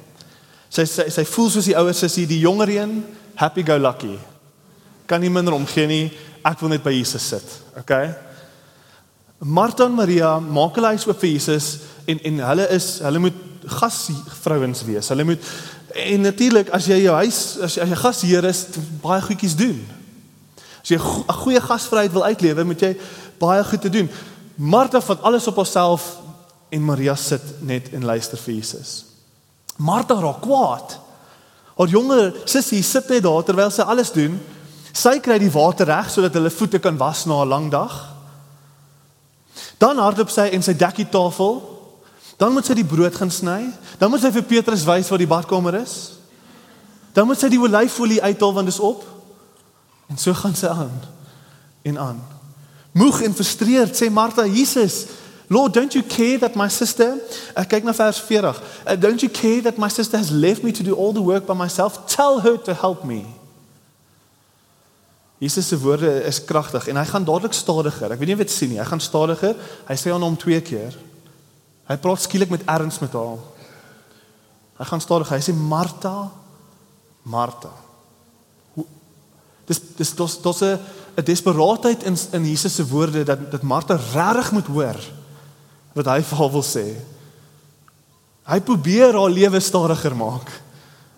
Sy 0.67 0.83
sy 0.89 1.05
sy 1.13 1.23
voel 1.23 1.53
soos 1.53 1.69
die 1.69 1.77
ouer 1.79 1.95
sissie, 1.95 2.25
die 2.27 2.41
jonger 2.41 2.73
een, 2.73 2.97
happy 3.39 3.63
go 3.63 3.77
lucky 3.79 4.17
kan 5.07 5.23
nie 5.23 5.31
minder 5.31 5.55
omgee 5.55 5.87
nie. 5.89 6.05
Ek 6.45 6.59
wil 6.61 6.73
net 6.75 6.83
by 6.85 6.93
Jesus 6.93 7.25
sit. 7.31 7.55
Okay? 7.79 8.11
Martha 9.39 9.87
en 9.87 9.95
Maria 9.95 10.35
maak 10.43 10.77
hulle 10.77 10.93
huis 10.95 11.07
oop 11.07 11.19
vir 11.21 11.35
Jesus 11.35 11.71
en 12.09 12.21
en 12.27 12.39
hulle 12.49 12.67
is 12.75 12.87
hulle 13.05 13.21
moet 13.27 13.43
gasvrouens 13.79 14.83
wees. 14.87 15.11
Hulle 15.13 15.27
moet 15.27 15.51
en 16.07 16.25
natuurlik 16.27 16.71
as 16.75 16.87
jy 16.89 16.99
jou 17.05 17.15
huis 17.21 17.41
as 17.63 17.77
jy, 17.77 17.85
as 17.85 17.93
jy 17.93 17.99
gasheer 18.01 18.49
is, 18.49 18.63
baie 19.03 19.23
goedjies 19.23 19.55
doen. 19.59 19.79
As 20.87 20.93
jy 20.93 20.97
'n 20.97 21.33
goeie 21.43 21.61
gasvryheid 21.61 22.11
wil 22.11 22.23
uitlewe, 22.23 22.63
moet 22.63 22.79
jy 22.79 22.95
baie 23.39 23.63
goed 23.63 23.81
te 23.81 23.89
doen. 23.89 24.09
Martha 24.55 25.01
vat 25.01 25.21
alles 25.21 25.47
op 25.47 25.55
haarself 25.55 26.17
en 26.69 26.85
Maria 26.85 27.15
sit 27.15 27.61
net 27.61 27.91
en 27.93 28.05
luister 28.05 28.37
vir 28.37 28.53
Jesus. 28.53 29.05
Martha 29.75 30.15
raak 30.15 30.41
kwaad. 30.41 30.99
Haar 31.77 31.87
jonger 31.87 32.33
sussie 32.45 32.81
sit 32.83 33.09
net 33.09 33.23
daar 33.23 33.43
terwyl 33.43 33.71
sy 33.71 33.81
alles 33.81 34.11
doen 34.11 34.39
Sy 34.97 35.19
kry 35.21 35.37
die 35.37 35.51
water 35.53 35.85
reg 35.85 36.09
sodat 36.09 36.33
hulle 36.37 36.49
voete 36.49 36.79
kan 36.81 36.97
was 36.97 37.25
na 37.25 37.43
'n 37.43 37.47
lang 37.47 37.69
dag. 37.71 37.93
Dan 39.77 39.97
hardloop 39.97 40.29
sy 40.29 40.49
en 40.53 40.63
sy 40.63 40.73
dek 40.73 40.95
die 40.95 41.09
tafel. 41.09 41.61
Dan 42.37 42.53
moet 42.53 42.65
sy 42.65 42.73
die 42.73 42.85
brood 42.85 43.15
gaan 43.15 43.31
sny. 43.31 43.73
Dan 43.99 44.09
moet 44.09 44.21
sy 44.21 44.31
vir 44.31 44.43
Petrus 44.43 44.85
wys 44.85 45.09
waar 45.09 45.17
die 45.19 45.27
badkamer 45.27 45.75
is. 45.75 46.17
Dan 47.13 47.27
moet 47.27 47.39
sy 47.39 47.49
die 47.49 47.59
olyfolie 47.59 48.21
uithaal 48.21 48.53
want 48.53 48.65
dit 48.65 48.73
is 48.73 48.79
op. 48.79 49.03
En 50.07 50.17
so 50.17 50.33
gaan 50.33 50.55
sy 50.55 50.67
aan 50.67 50.91
en 51.87 51.99
aan. 51.99 52.19
Moeg 52.91 53.21
en 53.21 53.35
frustreerd 53.35 53.95
sê 53.95 54.09
Martha, 54.11 54.45
Jesus, 54.47 55.05
Lord, 55.47 55.73
don't 55.73 55.93
you 55.93 56.03
care 56.03 56.39
that 56.39 56.55
my 56.59 56.67
sister, 56.67 57.15
ek 57.55 57.69
kyk 57.71 57.85
na 57.87 57.93
vers 57.95 58.19
40. 58.19 58.57
Uh, 58.83 58.95
don't 58.99 59.23
you 59.23 59.31
care 59.31 59.61
that 59.63 59.77
my 59.79 59.87
sister 59.87 60.19
has 60.19 60.31
left 60.31 60.63
me 60.63 60.73
to 60.75 60.83
do 60.83 60.95
all 60.95 61.13
the 61.15 61.23
work 61.23 61.45
by 61.47 61.55
myself? 61.55 62.03
Tell 62.11 62.41
her 62.43 62.57
to 62.67 62.75
help 62.75 63.05
me. 63.07 63.23
Jesus 65.39 65.67
se 65.67 65.77
woorde 65.79 66.09
is 66.25 66.41
kragtig 66.43 66.87
en 66.89 66.97
hy 66.97 67.05
gaan 67.05 67.23
dadelik 67.23 67.53
stadiger. 67.53 68.11
Ek 68.11 68.19
weet 68.19 68.33
nie 68.33 68.39
dit 68.41 68.51
sien 68.51 68.73
nie. 68.73 68.81
Hy 68.81 68.87
gaan 68.89 69.03
stadiger. 69.03 69.53
Hy 69.87 69.95
sê 69.95 70.11
aan 70.11 70.25
hom 70.25 70.35
twee 70.39 70.59
keer. 70.65 70.97
Hy 71.87 71.97
praat 72.01 72.25
skielik 72.25 72.51
met 72.51 72.65
erns 72.67 72.97
met 72.99 73.13
haar. 73.15 73.37
Hy 74.81 74.87
gaan 74.89 75.03
stadiger. 75.03 75.37
Hy 75.37 75.45
sê 75.45 75.55
Martha, 75.55 76.15
Martha. 77.23 77.71
Dis 79.67 79.81
dis 79.97 80.13
dis 80.15 80.41
dis 80.41 80.61
'n 80.61 80.79
'n 81.17 81.23
desperaatheid 81.23 82.03
in 82.03 82.17
in 82.31 82.45
Jesus 82.45 82.75
se 82.75 82.87
woorde 82.87 83.23
dat 83.23 83.51
dat 83.51 83.61
Martha 83.61 83.95
regtig 83.95 84.51
moet 84.51 84.67
hoor 84.67 84.99
wat 85.93 86.05
hy 86.05 86.21
vir 86.21 86.37
haar 86.37 86.51
wil 86.51 86.63
sê. 86.63 86.95
Hy 88.45 88.59
probeer 88.59 89.13
haar 89.13 89.29
lewe 89.29 89.59
stadiger 89.59 90.15
maak 90.15 90.61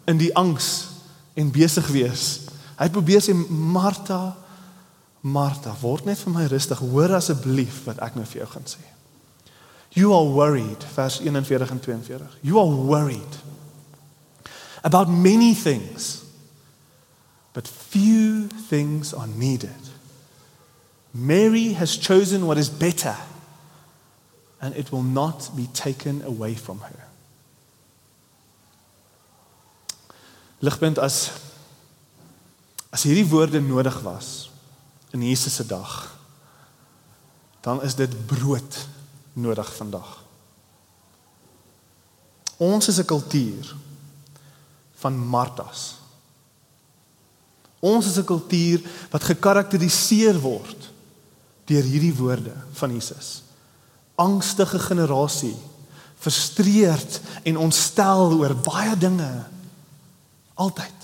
in 0.07 0.17
die 0.17 0.35
angs 0.35 0.87
en 1.35 1.51
besig 1.51 1.87
wees 1.87 2.49
Hy 2.79 2.87
probeer 2.95 3.23
sê 3.23 3.35
Martha, 3.35 4.37
Martha, 5.21 5.73
word 5.81 6.07
net 6.07 6.21
vir 6.23 6.31
my 6.31 6.45
rustig. 6.47 6.79
Hoor 6.79 7.17
asseblief 7.17 7.83
wat 7.89 7.99
ek 8.05 8.15
nou 8.15 8.23
vir 8.29 8.43
jou 8.43 8.47
gaan 8.53 8.69
sê. 8.71 8.83
You 9.97 10.13
are 10.15 10.31
worried, 10.31 10.85
vers 10.95 11.17
41 11.19 11.73
en 11.75 11.81
42. 11.83 12.37
You 12.45 12.59
are 12.61 12.85
worried 12.87 13.39
about 14.87 15.11
many 15.11 15.51
things. 15.57 16.21
But 17.53 17.67
few 17.67 18.47
things 18.47 19.13
are 19.13 19.27
needed. 19.27 19.89
Mary 21.13 21.73
has 21.73 21.97
chosen 21.97 22.45
what 22.45 22.57
is 22.57 22.69
better 22.69 23.15
and 24.61 24.75
it 24.75 24.91
will 24.91 25.03
not 25.03 25.49
be 25.55 25.67
taken 25.73 26.21
away 26.21 26.53
from 26.55 26.79
her. 26.79 27.07
Ligpunt 30.61 30.97
as 30.97 31.31
As 32.89 33.05
hierdie 33.05 33.27
woorde 33.29 33.61
nodig 33.61 34.01
was 34.01 34.49
in 35.13 35.21
Jesus 35.21 35.55
se 35.55 35.65
dag, 35.65 36.17
dan 37.61 37.81
is 37.83 37.95
dit 37.95 38.25
brood 38.25 38.87
nodig 39.33 39.69
vandag. 39.75 40.23
Ons 42.57 42.87
is 42.87 42.97
'n 42.99 43.05
kultuur 43.05 43.75
van 44.93 45.17
Martas. 45.17 45.98
Ons 47.79 48.05
is 48.05 48.17
'n 48.17 48.25
kultuur 48.25 48.81
wat 49.11 49.23
gekarakteriseer 49.23 50.39
word 50.39 50.91
deur 51.65 51.83
hierdie 51.83 52.15
woorde 52.15 52.53
van 52.71 52.91
Jesus. 52.91 53.43
Angstige 54.15 54.79
generasie, 54.79 55.55
frustreerd 56.19 57.21
en 57.43 57.57
ontstel 57.57 58.33
oor 58.33 58.55
baie 58.55 58.97
dinge. 58.97 59.45
Altyd. 60.53 60.99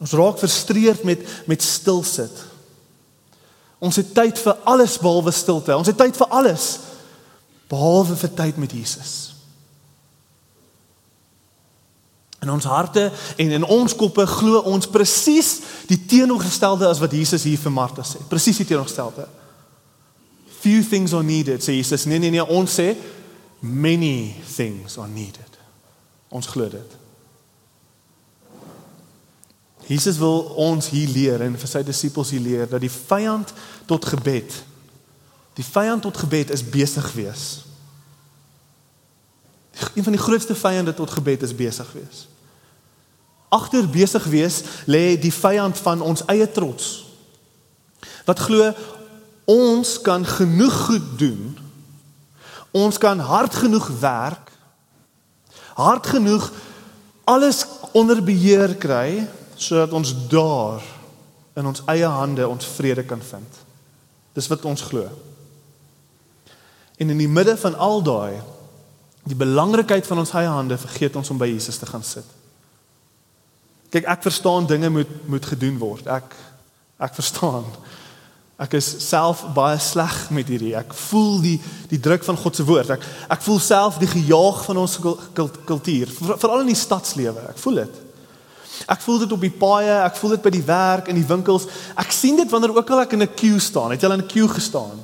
Ons 0.00 0.12
raak 0.12 0.38
frustreerd 0.38 1.04
met 1.04 1.20
met 1.46 1.62
stil 1.62 2.02
sit. 2.02 2.44
Ons 3.78 3.96
het 3.96 4.14
tyd 4.14 4.38
vir 4.38 4.56
alles 4.64 4.98
behalwe 4.98 5.30
stilte. 5.30 5.76
Ons 5.76 5.86
het 5.86 5.96
tyd 5.96 6.16
vir 6.16 6.26
alles 6.26 6.78
behalwe 7.68 8.16
vir 8.16 8.34
tyd 8.34 8.56
met 8.56 8.72
Jesus. 8.72 9.33
In 12.44 12.52
ons 12.52 12.66
harte 12.68 13.08
en 13.40 13.54
in 13.58 13.64
ons 13.64 13.94
koppe 13.96 14.26
glo 14.28 14.60
ons 14.68 14.88
presies 14.90 15.56
die 15.88 15.98
teenoorgestelde 16.10 16.88
as 16.88 17.00
wat 17.02 17.16
Jesus 17.16 17.46
hier 17.48 17.60
vir 17.60 17.72
Martha 17.74 18.04
sê. 18.06 18.20
Presies 18.28 18.60
die 18.60 18.68
teenoorgestelde. 18.68 19.26
Few 20.60 20.84
things 20.84 21.14
are 21.16 21.24
needed, 21.24 21.64
sê 21.64 21.78
Jesus. 21.78 22.04
Nee 22.08 22.20
nee 22.20 22.32
nee, 22.34 22.44
ons 22.44 22.76
sê 22.76 22.92
many 23.60 24.34
things 24.56 24.98
are 25.00 25.08
needed. 25.08 25.58
Ons 26.34 26.50
glo 26.52 26.68
dit. 26.68 27.00
Jesus 29.88 30.16
wil 30.20 30.54
ons 30.60 30.86
hier 30.88 31.10
leer 31.12 31.42
en 31.44 31.58
vir 31.60 31.68
sy 31.68 31.82
disippels 31.84 32.30
hier 32.32 32.44
leer 32.44 32.70
dat 32.70 32.80
die 32.80 32.92
vyand 32.92 33.52
tot 33.88 34.06
gebed 34.14 34.62
die 35.54 35.64
vyand 35.64 36.02
tot 36.02 36.16
gebed 36.18 36.50
is 36.50 36.64
besig 36.66 37.12
wees. 37.12 37.62
Een 39.94 40.02
van 40.02 40.12
die 40.12 40.22
grootste 40.22 40.54
vyande 40.54 40.94
tot 40.94 41.10
gebed 41.10 41.42
is 41.42 41.54
besig 41.54 41.92
wees. 41.92 42.26
Agter 43.54 43.86
besig 43.86 44.26
wees 44.32 44.62
lê 44.90 45.14
die 45.20 45.32
vyand 45.34 45.78
van 45.78 46.02
ons 46.02 46.24
eie 46.32 46.46
trots. 46.50 47.04
Wat 48.26 48.40
glo 48.48 48.72
ons 49.44 49.98
kan 50.00 50.24
genoeg 50.26 50.76
goed 50.86 51.08
doen. 51.20 51.58
Ons 52.74 52.98
kan 52.98 53.20
hard 53.20 53.54
genoeg 53.54 53.90
werk. 54.00 54.50
Hard 55.76 56.06
genoeg 56.06 56.50
alles 57.24 57.64
onder 57.92 58.22
beheer 58.24 58.74
kry 58.76 59.26
sodat 59.56 59.92
ons 59.94 60.10
daar 60.28 60.82
in 61.54 61.66
ons 61.66 61.84
eie 61.86 62.08
hande 62.10 62.48
ons 62.48 62.66
vrede 62.76 63.04
kan 63.06 63.22
vind. 63.22 63.60
Dis 64.34 64.50
wat 64.50 64.64
ons 64.66 64.82
glo. 64.82 65.06
En 66.98 67.10
in 67.10 67.18
die 67.18 67.30
midde 67.30 67.56
van 67.56 67.76
al 67.78 68.02
daai 68.02 68.40
die 69.24 69.38
belangrikheid 69.38 70.06
van 70.06 70.20
ons 70.20 70.34
eie 70.36 70.50
hande 70.50 70.76
vergeet 70.78 71.16
ons 71.16 71.30
om 71.32 71.38
by 71.40 71.48
Jesus 71.48 71.78
te 71.80 71.86
gaan 71.88 72.04
sit. 72.04 72.26
Kyk, 73.94 74.08
ek 74.10 74.24
verstaan 74.26 74.66
dinge 74.66 74.90
moet 74.90 75.10
moet 75.30 75.46
gedoen 75.46 75.76
word. 75.78 76.08
Ek 76.10 76.34
ek 76.98 77.14
verstaan. 77.14 77.66
Ek 78.58 78.72
is 78.78 78.86
self 79.02 79.44
baie 79.54 79.78
sleg 79.82 80.14
met 80.34 80.50
hierdie. 80.50 80.72
Ek 80.78 80.94
voel 81.08 81.38
die 81.42 81.56
die 81.90 82.00
druk 82.02 82.26
van 82.26 82.38
God 82.38 82.58
se 82.58 82.66
woord. 82.66 82.90
Ek 82.96 83.06
ek 83.36 83.44
voel 83.46 83.60
self 83.62 84.00
die 84.02 84.10
gejaag 84.10 84.64
van 84.66 84.82
ons 84.82 84.98
kultuur, 85.02 86.10
veral 86.32 86.64
in 86.64 86.72
die 86.72 86.78
stadslewe. 86.78 87.48
Ek 87.52 87.62
voel 87.62 87.84
dit. 87.84 88.02
Ek 88.90 89.00
voel 89.04 89.22
dit 89.22 89.32
op 89.32 89.42
die 89.46 89.54
paaie, 89.54 89.96
ek 90.02 90.18
voel 90.18 90.34
dit 90.34 90.42
by 90.42 90.52
die 90.56 90.66
werk 90.66 91.10
in 91.10 91.18
die 91.20 91.26
winkels. 91.28 91.66
Ek 91.98 92.10
sien 92.14 92.38
dit 92.40 92.50
wanneer 92.50 92.74
ook 92.74 92.90
al 92.90 93.04
ek 93.06 93.14
in 93.14 93.22
'n 93.22 93.34
queue 93.34 93.60
staan. 93.62 93.90
Het 93.94 94.02
jy 94.02 94.08
al 94.08 94.18
in 94.18 94.24
'n 94.24 94.32
queue 94.34 94.48
gestaan? 94.48 94.98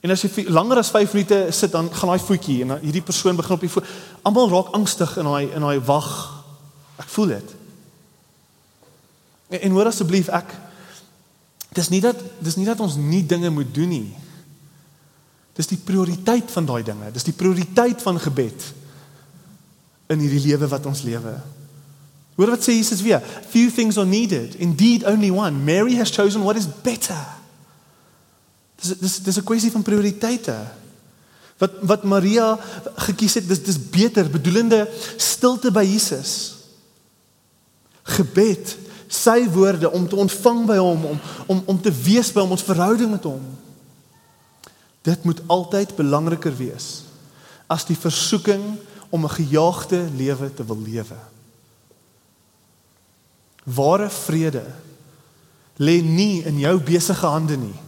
En 0.00 0.10
as 0.10 0.22
jy 0.22 0.48
langer 0.48 0.78
as 0.78 0.90
5 0.90 1.12
minute 1.12 1.52
sit 1.52 1.72
dan 1.72 1.88
gaan 1.92 2.08
daai 2.08 2.18
voetjie 2.18 2.62
en 2.62 2.80
hierdie 2.80 3.02
persoon 3.02 3.36
begin 3.36 3.54
op 3.54 3.60
die 3.60 3.70
voet. 3.70 3.84
Almal 4.22 4.48
raak 4.48 4.72
angstig 4.72 5.16
in 5.16 5.24
daai 5.24 5.52
in 5.54 5.60
daai 5.60 5.80
wag. 5.80 6.42
Ek 6.96 7.08
voel 7.08 7.26
dit. 7.26 7.61
En, 9.52 9.60
en 9.60 9.76
hoor 9.76 9.92
asseblief 9.92 10.32
ek 10.32 10.54
dis 11.76 11.88
nie 11.92 12.02
dat 12.04 12.18
dis 12.44 12.56
nie 12.56 12.68
dat 12.68 12.80
ons 12.84 12.98
nie 13.00 13.22
dinge 13.28 13.52
moet 13.52 13.70
doen 13.74 13.92
nie. 13.92 14.10
Dis 15.56 15.68
die 15.68 15.80
prioriteit 15.80 16.50
van 16.52 16.68
daai 16.68 16.82
dinge. 16.84 17.10
Dis 17.12 17.28
die 17.28 17.36
prioriteit 17.36 18.00
van 18.04 18.20
gebed 18.20 18.70
in 20.12 20.20
hierdie 20.20 20.46
lewe 20.48 20.68
wat 20.68 20.86
ons 20.88 21.04
lewe. 21.06 21.32
Hoor 22.36 22.54
wat 22.54 22.64
sê 22.64 22.74
Jesus 22.76 23.04
weer? 23.04 23.20
Few 23.52 23.70
things 23.72 23.98
are 24.00 24.08
needed, 24.08 24.56
indeed 24.60 25.04
only 25.08 25.30
one. 25.30 25.64
Mary 25.64 25.96
has 26.00 26.12
chosen 26.12 26.44
what 26.44 26.56
is 26.56 26.68
better. 26.84 27.20
Dis 28.80 28.96
dis 28.98 29.18
dis 29.22 29.38
'n 29.38 29.44
kwessie 29.44 29.70
van 29.70 29.82
prioriteite. 29.82 30.56
Wat 31.58 31.72
wat 31.80 32.04
Maria 32.04 32.58
gekies 33.06 33.34
het, 33.34 33.48
dis 33.48 33.62
dis 33.62 33.78
beter, 33.78 34.30
bedoelende 34.30 34.88
stilte 35.16 35.70
by 35.70 35.84
Jesus. 35.84 36.54
Gebed, 38.02 38.76
sy 39.12 39.44
woorde 39.52 39.90
om 39.92 40.06
te 40.08 40.16
ontvang 40.16 40.64
by 40.66 40.78
hom, 40.80 41.04
om 41.04 41.20
om 41.46 41.62
om 41.74 41.80
te 41.80 41.92
wees 41.92 42.32
by 42.32 42.40
hom, 42.40 42.54
ons 42.56 42.64
verhouding 42.64 43.10
met 43.12 43.28
hom. 43.28 43.42
Dit 45.04 45.24
moet 45.28 45.42
altyd 45.46 45.96
belangriker 45.98 46.54
wees 46.56 47.04
as 47.72 47.84
die 47.88 47.96
versoeking 47.96 48.62
om 49.12 49.24
'n 49.24 49.36
gejaagde 49.36 50.08
lewe 50.16 50.54
te 50.54 50.64
wil 50.64 50.78
lewe. 50.78 51.18
Ware 53.64 54.10
vrede 54.10 54.64
lê 55.76 56.02
nie 56.02 56.42
in 56.44 56.58
jou 56.58 56.80
besige 56.80 57.26
hande 57.26 57.56
nie. 57.56 57.78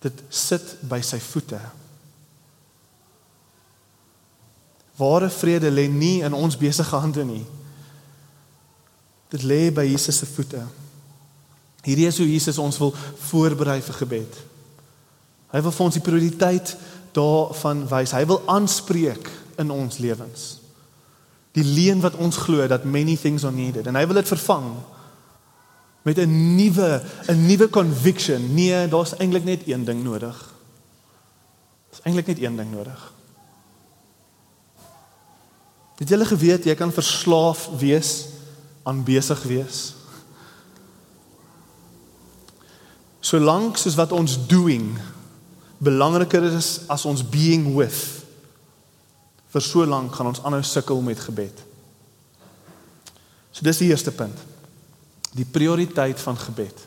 Dit 0.00 0.22
sit 0.28 0.76
by 0.80 1.00
sy 1.00 1.18
voete. 1.18 1.60
Ware 4.96 5.30
vrede 5.30 5.70
lê 5.70 5.88
nie 5.88 6.22
in 6.22 6.32
ons 6.32 6.56
besige 6.56 6.96
hande 6.96 7.24
nie. 7.24 7.46
Dit 9.36 9.44
lê 9.44 9.68
by 9.74 9.84
Jesus 9.84 10.22
se 10.22 10.28
voete. 10.32 10.64
Hierdie 11.86 12.08
is 12.08 12.18
hoe 12.18 12.26
Jesus 12.26 12.58
ons 12.58 12.80
wil 12.82 12.94
voorberei 13.28 13.78
vir 13.84 14.00
gebed. 14.00 14.38
Hy 15.52 15.60
wil 15.62 15.74
vir 15.76 15.86
ons 15.86 15.98
die 15.98 16.04
prioriteit 16.04 16.72
daarvan 17.16 17.84
wys. 17.90 18.16
Hy 18.16 18.24
wil 18.28 18.40
aanspreek 18.50 19.28
in 19.60 19.70
ons 19.72 20.00
lewens 20.02 20.56
die 21.56 21.64
leuen 21.64 22.02
wat 22.04 22.18
ons 22.20 22.36
glo 22.44 22.66
dat 22.68 22.84
many 22.84 23.16
things 23.16 23.44
are 23.44 23.54
needed 23.54 23.88
en 23.88 23.96
hy 23.96 24.04
wil 24.08 24.18
dit 24.20 24.28
vervang 24.28 24.68
met 26.06 26.18
'n 26.20 26.56
nuwe 26.56 27.02
'n 27.32 27.46
nuwe 27.46 27.68
conviction 27.70 28.54
nee 28.54 28.88
daar's 28.88 29.16
eintlik 29.16 29.44
net 29.44 29.66
een 29.66 29.84
ding 29.84 30.04
nodig 30.04 30.36
daar's 31.90 32.04
eintlik 32.04 32.26
net 32.26 32.42
een 32.42 32.56
ding 32.56 32.70
nodig 32.70 33.12
het 35.96 36.08
julle 36.08 36.24
geweet 36.24 36.64
jy 36.64 36.74
kan 36.74 36.92
verslaaf 36.92 37.68
wees 37.78 38.28
aan 38.86 39.02
besig 39.06 39.42
wees 39.50 39.80
solank 43.26 43.78
soos 43.80 43.98
wat 43.98 44.14
ons 44.14 44.38
doing 44.46 44.94
belangriker 45.82 46.44
is 46.46 46.86
as 46.92 47.04
ons 47.08 47.24
being 47.26 47.74
with 47.74 47.98
vir 49.56 49.64
so 49.64 49.86
lank 49.88 50.14
gaan 50.14 50.30
ons 50.32 50.42
aanhou 50.44 50.62
sukkel 50.66 51.00
met 51.04 51.20
gebed. 51.22 51.62
So 53.52 53.64
dis 53.64 53.80
die 53.80 53.88
eerste 53.88 54.12
punt. 54.12 54.36
Die 55.36 55.48
prioriteit 55.48 56.20
van 56.20 56.36
gebed. 56.36 56.82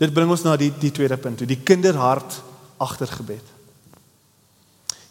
Dit 0.00 0.12
bring 0.12 0.28
ons 0.32 0.44
na 0.44 0.56
die 0.60 0.72
die 0.82 0.92
tweede 0.92 1.16
punt, 1.20 1.44
die 1.48 1.60
kinderhart 1.64 2.40
agter 2.82 3.08
gebed. 3.08 3.51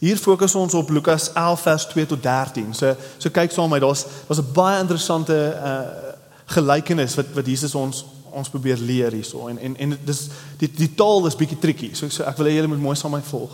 Hier 0.01 0.17
fokus 0.17 0.55
ons 0.57 0.73
op 0.73 0.89
Lukas 0.89 1.29
11 1.33 1.61
vers 1.61 1.85
2 1.85 2.05
tot 2.05 2.23
13. 2.23 2.73
So 2.73 2.95
so 3.21 3.29
kyk 3.29 3.51
saam 3.53 3.69
met 3.69 3.77
my, 3.77 3.85
daar's 3.85 4.05
daar's 4.27 4.41
'n 4.41 4.53
baie 4.53 4.79
interessante 4.79 5.37
uh 5.63 6.09
gelykenis 6.51 7.15
wat 7.15 7.25
wat 7.33 7.45
Jesus 7.45 7.75
ons 7.75 8.05
ons 8.31 8.49
probeer 8.49 8.77
leer 8.77 9.11
hierso 9.11 9.47
en 9.47 9.57
en 9.57 9.77
en 9.77 9.99
dis 10.03 10.27
die 10.57 10.71
die 10.71 10.95
taal 10.95 11.27
is 11.27 11.35
bietjie 11.35 11.59
tricky. 11.59 11.93
So 11.93 12.09
so 12.09 12.23
ek 12.23 12.37
wil 12.37 12.47
hê 12.47 12.55
julle 12.55 12.67
moet 12.67 12.81
mooi 12.81 12.95
saam 12.95 13.11
met 13.11 13.21
my 13.21 13.29
volg. 13.29 13.53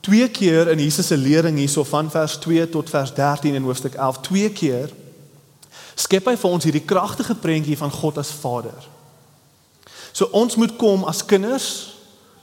Twee 0.00 0.28
keer 0.28 0.70
in 0.70 0.78
Jesus 0.78 1.06
se 1.06 1.16
lering 1.16 1.58
hierso 1.58 1.84
van 1.84 2.10
vers 2.10 2.38
2 2.38 2.68
tot 2.68 2.90
vers 2.90 3.14
13 3.14 3.54
in 3.54 3.62
hoofstuk 3.62 3.94
11, 3.94 4.20
twee 4.20 4.50
keer 4.50 4.90
skep 5.94 6.26
hy 6.26 6.36
vir 6.36 6.50
ons 6.50 6.64
hierdie 6.64 6.84
kragtige 6.84 7.34
prentjie 7.34 7.76
van 7.76 7.90
God 7.90 8.18
as 8.18 8.30
Vader. 8.30 8.88
So 10.12 10.24
ons 10.32 10.56
moet 10.56 10.76
kom 10.76 11.04
as 11.04 11.24
kinders 11.24 11.96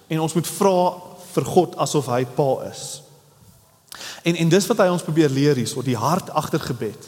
en 0.07 0.19
ons 0.19 0.33
moet 0.33 0.47
vra 0.47 1.08
vir 1.39 1.47
God 1.47 1.77
asof 1.79 2.09
hy 2.11 2.25
Pa 2.35 2.49
is. 2.69 3.01
En 4.27 4.35
en 4.35 4.51
dis 4.51 4.67
wat 4.67 4.83
hy 4.83 4.89
ons 4.91 5.05
probeer 5.05 5.31
leer 5.31 5.59
hierso, 5.59 5.83
die 5.85 5.97
hart 5.97 6.31
agter 6.35 6.61
gebed. 6.61 7.07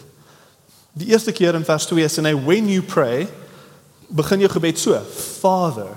Die 0.98 1.12
eerste 1.12 1.32
keer 1.36 1.56
in 1.56 1.68
vers 1.68 1.88
2 1.88 2.08
sê 2.12 2.24
hy 2.26 2.36
when 2.36 2.70
you 2.72 2.84
pray 2.84 3.28
begin 4.12 4.44
jou 4.44 4.52
gebed 4.52 4.80
so: 4.80 4.98
Father 5.42 5.92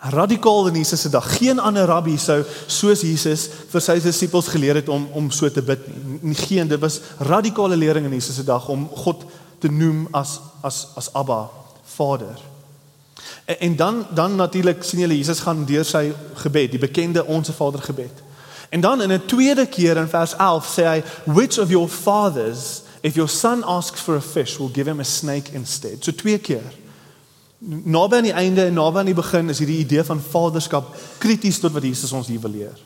radikaal 0.00 0.70
in 0.70 0.78
Jesus 0.80 1.00
se 1.00 1.10
dag. 1.12 1.26
Geen 1.36 1.60
ander 1.60 1.84
rabbi 1.84 2.16
sou 2.16 2.40
soos 2.66 3.02
Jesus 3.04 3.48
vir 3.68 3.84
sy 3.84 3.98
disippels 4.00 4.48
geleer 4.48 4.80
het 4.80 4.88
om 4.88 5.04
om 5.12 5.28
so 5.30 5.50
te 5.52 5.62
bid 5.62 5.84
nie. 6.24 6.34
Geen, 6.34 6.68
dit 6.68 6.80
was 6.80 7.00
radikale 7.20 7.76
lering 7.76 8.08
in 8.08 8.16
Jesus 8.16 8.40
se 8.40 8.46
dag 8.48 8.68
om 8.72 8.88
God 9.04 9.26
te 9.60 9.68
noem 9.68 10.06
as 10.16 10.38
as 10.64 10.86
as 10.96 11.12
Abba, 11.12 11.50
Vader. 11.96 12.49
En, 13.50 13.58
en 13.58 13.76
dan 13.76 14.06
dan 14.14 14.36
natuurlik 14.36 14.82
sien 14.82 14.98
julle 14.98 15.16
Jesus 15.16 15.40
gaan 15.40 15.64
deur 15.64 15.84
sy 15.84 16.12
gebed, 16.34 16.70
die 16.70 16.78
bekende 16.78 17.24
onsse 17.26 17.52
Vader 17.52 17.82
gebed. 17.82 18.22
En 18.70 18.80
dan 18.80 19.02
in 19.02 19.12
'n 19.12 19.26
tweede 19.26 19.66
keer 19.66 19.96
in 19.96 20.08
vers 20.08 20.36
11 20.36 20.66
sê 20.78 20.82
hy, 20.84 21.02
"Which 21.24 21.58
of 21.58 21.68
your 21.68 21.88
fathers 21.88 22.82
if 23.00 23.14
your 23.14 23.28
son 23.28 23.64
asks 23.64 24.00
for 24.00 24.16
a 24.16 24.20
fish 24.20 24.56
will 24.56 24.70
give 24.72 24.88
him 24.88 25.00
a 25.00 25.02
snake 25.04 25.52
instead?" 25.52 26.04
So 26.04 26.14
twee 26.14 26.38
keer. 26.38 26.72
Naby 27.58 28.16
aan 28.16 28.22
die 28.22 28.32
einde 28.32 28.64
en 28.64 28.74
naby 28.74 28.98
aan 28.98 29.04
die 29.04 29.14
begin 29.14 29.48
is 29.48 29.58
hierdie 29.58 29.78
idee 29.78 30.04
van 30.04 30.20
vaderskap 30.30 30.96
krities 31.18 31.58
tot 31.58 31.72
wat 31.72 31.82
Jesus 31.82 32.12
ons 32.12 32.26
hier 32.26 32.40
wil 32.40 32.50
leer. 32.50 32.78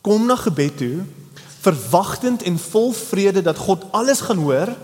Kom 0.00 0.26
na 0.26 0.36
gebed 0.36 0.76
toe, 0.76 1.04
verwagtend 1.60 2.42
en 2.42 2.58
vol 2.58 2.92
vrede 2.92 3.42
dat 3.42 3.58
God 3.58 3.84
alles 3.90 4.20
gaan 4.20 4.38
hoor 4.38 4.76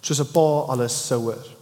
soos 0.00 0.20
'n 0.20 0.32
pa 0.32 0.64
alles 0.72 1.06
sou 1.06 1.20
hoor. 1.20 1.57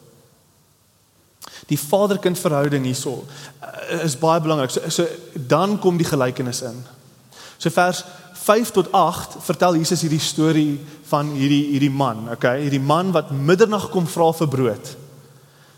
Die 1.66 1.78
vader-kind 1.78 2.38
verhouding 2.38 2.84
hierso 2.86 3.24
uh, 3.24 4.04
is 4.04 4.18
baie 4.18 4.40
belangrik. 4.40 4.70
So, 4.70 4.90
so 4.90 5.06
dan 5.34 5.78
kom 5.82 5.98
die 5.98 6.06
gelykenis 6.06 6.62
in. 6.62 6.78
So 7.58 7.70
vers 7.70 8.04
5 8.46 8.70
tot 8.70 8.92
8 8.92 9.40
vertel 9.42 9.80
Jesus 9.80 10.04
hierdie 10.04 10.22
storie 10.22 10.76
van 11.10 11.32
hierdie 11.34 11.64
hierdie 11.72 11.90
man, 11.90 12.28
okay? 12.30 12.60
Hierdie 12.62 12.82
man 12.82 13.10
wat 13.16 13.32
middernag 13.34 13.88
kom 13.90 14.06
vra 14.06 14.30
vir 14.38 14.50
brood. 14.52 14.92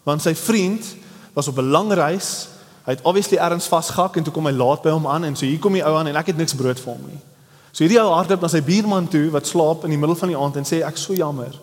Want 0.04 0.24
sy 0.24 0.34
vriend 0.36 0.84
was 1.32 1.48
op 1.48 1.58
'n 1.58 1.70
lang 1.70 1.92
reis. 1.92 2.48
Hy 2.84 2.92
het 2.96 3.04
obviously 3.04 3.38
ergens 3.38 3.68
vasgehak 3.68 4.16
en 4.16 4.24
toe 4.24 4.32
kom 4.32 4.46
hy 4.46 4.52
laat 4.52 4.82
by 4.82 4.90
hom 4.90 5.06
aan 5.06 5.24
en 5.24 5.36
so 5.36 5.46
hier 5.46 5.58
kom 5.58 5.72
die 5.72 5.84
ou 5.84 5.96
aan 5.96 6.06
en 6.06 6.16
ek 6.16 6.26
het 6.26 6.36
niks 6.36 6.54
brood 6.54 6.80
vir 6.80 6.92
hom 6.92 7.04
nie. 7.06 7.20
So 7.72 7.84
hierdie 7.84 8.00
ou 8.00 8.12
hardloop 8.12 8.40
na 8.40 8.48
sy 8.48 8.60
buurman 8.60 9.08
toe 9.08 9.30
wat 9.30 9.46
slaap 9.46 9.84
in 9.84 9.90
die 9.90 9.98
middel 9.98 10.16
van 10.16 10.28
die 10.28 10.36
aand 10.36 10.56
en 10.56 10.64
sê 10.64 10.82
ek 10.82 10.96
so 10.96 11.14
jammer. 11.14 11.54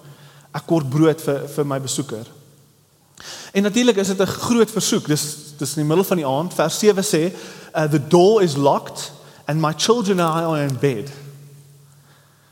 Ek 0.54 0.66
kort 0.66 0.90
brood 0.90 1.22
vir 1.22 1.48
vir 1.48 1.66
my 1.66 1.80
besoeker. 1.80 2.26
En 3.52 3.64
natuurlik 3.64 3.96
is 3.96 4.08
dit 4.08 4.22
'n 4.22 4.26
groot 4.26 4.72
versoek. 4.72 5.08
Dis 5.08 5.36
dis 5.58 5.70
in 5.70 5.76
die 5.76 5.86
middel 5.86 6.04
van 6.04 6.18
die 6.18 6.28
aand. 6.28 6.54
Vers 6.54 6.80
7 6.80 7.04
sê, 7.04 7.34
uh, 7.76 7.84
"The 7.84 8.08
door 8.08 8.42
is 8.42 8.56
locked 8.56 9.12
and 9.46 9.62
my 9.62 9.74
children 9.78 10.20
and 10.20 10.40
I 10.40 10.44
are 10.44 10.64
in 10.64 10.78
bed." 10.80 11.10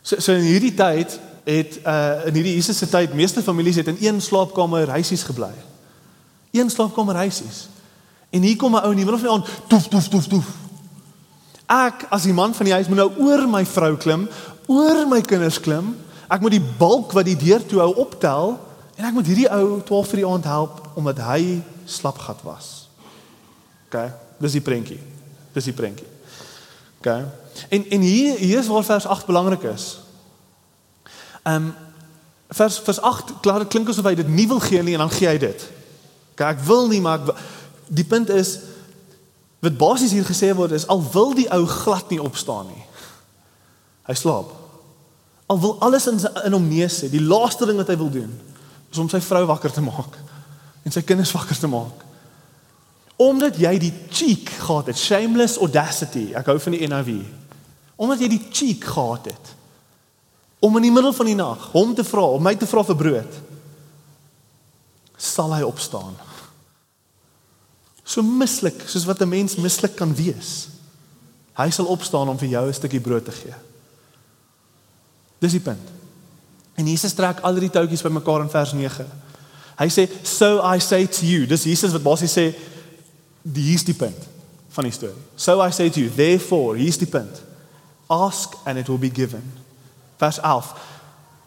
So 0.01 0.19
so 0.19 0.33
in 0.33 0.41
hierdie 0.41 0.73
tyd 0.73 1.19
het 1.43 1.79
uh 1.87 2.25
in 2.25 2.33
hierdie 2.33 2.53
Jesus 2.53 2.77
se 2.77 2.89
tyd 2.89 3.13
meeste 3.13 3.43
families 3.43 3.75
het 3.75 3.87
in 3.87 3.97
een 3.99 4.21
slaapkamer 4.21 4.89
huisies 4.89 5.23
gebly. 5.23 5.53
Een 6.51 6.69
slaapkamer 6.69 7.15
huisies. 7.15 7.67
En 8.29 8.41
hier 8.41 8.55
kom 8.55 8.75
'n 8.75 8.83
ou 8.83 8.91
in 8.91 8.95
die 8.95 9.05
middel 9.05 9.19
van 9.19 9.29
die 9.29 9.37
aand, 9.37 9.67
toef 9.67 9.87
toef 9.87 10.07
toef 10.07 10.27
toef. 10.27 10.45
Ek 11.65 12.05
as 12.09 12.23
die 12.23 12.33
man 12.33 12.53
van 12.53 12.65
die 12.65 12.73
huis 12.73 12.87
moet 12.87 12.97
nou 12.97 13.11
oor 13.17 13.47
my 13.47 13.65
vrou 13.65 13.95
klim, 13.97 14.29
oor 14.65 15.07
my 15.07 15.21
kinders 15.21 15.59
klim. 15.59 15.95
Ek 16.27 16.41
moet 16.41 16.51
die 16.51 16.67
balk 16.77 17.11
wat 17.11 17.25
die 17.25 17.37
deur 17.37 17.65
toe 17.65 17.79
hou 17.79 17.93
optel 17.95 18.59
En 19.03 19.09
ek 19.09 19.17
moet 19.17 19.27
hierdie 19.27 19.49
ou 19.51 19.81
12 19.83 20.13
vir 20.13 20.19
die 20.21 20.27
aand 20.31 20.45
help 20.47 20.77
omdat 20.95 21.17
hy 21.27 21.59
slapgat 21.83 22.39
was. 22.47 22.67
OK, 23.89 23.97
dis 24.39 24.53
die 24.55 24.63
prentjie. 24.63 24.99
Dis 25.51 25.67
die 25.67 25.75
prentjie. 25.75 26.07
OK. 27.01 27.09
En 27.67 27.83
en 27.83 28.05
hier 28.07 28.37
hier 28.39 28.61
is 28.61 28.69
waar 28.71 28.85
vers 28.87 29.05
8 29.05 29.27
belangrik 29.27 29.65
is. 29.67 29.87
Ehm 31.43 31.65
um, 31.65 31.73
vers 32.53 32.77
vers 32.85 33.01
8 33.01 33.33
klaar 33.41 33.59
dit 33.65 33.67
klink 33.67 33.89
asof 33.89 34.05
hy 34.05 34.15
dit 34.15 34.27
nie 34.29 34.47
wil 34.47 34.61
gee 34.63 34.83
nie 34.83 34.93
en 34.95 35.03
dan 35.03 35.11
gee 35.11 35.27
hy 35.27 35.35
dit. 35.41 35.67
OK, 36.31 36.45
ek 36.47 36.63
wil 36.63 36.87
nie 36.87 37.01
maar 37.03 37.19
ek, 37.19 37.43
die 37.91 38.07
punt 38.07 38.31
is 38.31 38.53
wat 39.59 39.75
basies 39.83 40.15
hier 40.15 40.27
gesê 40.27 40.53
word 40.55 40.71
is 40.71 40.87
al 40.87 41.03
wil 41.11 41.35
die 41.35 41.49
ou 41.51 41.65
glad 41.67 42.07
nie 42.13 42.21
opstaan 42.23 42.71
nie. 42.71 42.87
Hy 44.07 44.15
slaap. 44.15 44.55
Al 45.51 45.59
wil 45.59 45.75
alles 45.83 46.07
in 46.07 46.23
in 46.45 46.55
hom 46.55 46.71
neus 46.71 47.01
sê, 47.03 47.11
die 47.11 47.25
laaste 47.27 47.67
ding 47.67 47.83
wat 47.83 47.91
hy 47.91 47.99
wil 47.99 48.15
doen 48.15 48.31
is 48.93 49.01
om 49.01 49.09
sy 49.09 49.19
vrou 49.25 49.45
wakker 49.49 49.73
te 49.73 49.81
maak 49.81 50.17
en 50.83 50.93
sy 50.93 51.01
kinders 51.01 51.31
wakker 51.33 51.57
te 51.57 51.69
maak. 51.71 52.01
Omdat 53.23 53.57
jy 53.61 53.71
die 53.79 53.93
cheek 54.11 54.49
gehad 54.59 54.89
het, 54.91 54.99
shameless 54.99 55.59
audacity. 55.61 56.31
Ek 56.35 56.49
hou 56.49 56.57
van 56.59 56.75
die 56.75 56.87
NIV. 56.89 57.11
Omdat 58.03 58.23
jy 58.25 58.29
die 58.33 58.41
cheek 58.51 58.87
gehad 58.93 59.29
het 59.31 59.53
om 60.63 60.77
in 60.79 60.85
die 60.87 60.93
middel 60.95 61.11
van 61.11 61.27
die 61.27 61.35
nag 61.35 61.65
hom 61.73 61.91
te 61.95 62.05
vra, 62.07 62.23
om 62.35 62.43
my 62.43 62.53
te 62.55 62.67
vra 62.67 62.85
vir 62.87 62.95
brood, 62.95 63.39
sal 65.19 65.51
hy 65.51 65.59
opstaan. 65.67 66.15
So 68.03 68.23
mislik 68.23 68.85
soos 68.87 69.07
wat 69.07 69.21
'n 69.21 69.29
mens 69.29 69.55
mislik 69.55 69.95
kan 69.95 70.15
wees. 70.15 70.67
Hy 71.59 71.69
sal 71.69 71.85
opstaan 71.85 72.29
om 72.29 72.37
vir 72.37 72.49
jou 72.49 72.67
'n 72.67 72.73
stukkie 72.73 73.03
brood 73.03 73.25
te 73.25 73.31
gee. 73.31 73.55
Dis 75.39 75.51
die 75.51 75.59
punt. 75.59 75.92
En 76.75 76.87
Jesus 76.87 77.13
trek 77.13 77.39
al 77.45 77.59
die 77.61 77.69
touwtjies 77.69 78.01
bymekaar 78.01 78.41
in 78.41 78.49
vers 78.49 78.73
9. 78.73 79.05
Hy 79.77 79.89
sê, 79.89 80.09
"So 80.23 80.61
I 80.73 80.79
say 80.79 81.07
to 81.07 81.25
you." 81.25 81.45
Dis 81.45 81.63
Jesus 81.63 81.91
wat 81.91 82.03
basies 82.03 82.33
sê 82.37 82.53
die 83.41 83.61
hier's 83.61 83.83
die 83.83 83.93
punt 83.93 84.27
van 84.69 84.83
die 84.83 84.91
storie. 84.91 85.15
"So 85.35 85.61
I 85.61 85.71
say 85.71 85.89
to 85.89 85.99
you, 85.99 86.09
therefore, 86.15 86.77
hier's 86.77 86.97
die 86.97 87.07
punt. 87.07 87.41
Ask 88.07 88.53
and 88.65 88.77
it 88.77 88.87
will 88.87 88.99
be 88.99 89.09
given." 89.09 89.53
Vers 90.17 90.39
11. 90.39 90.75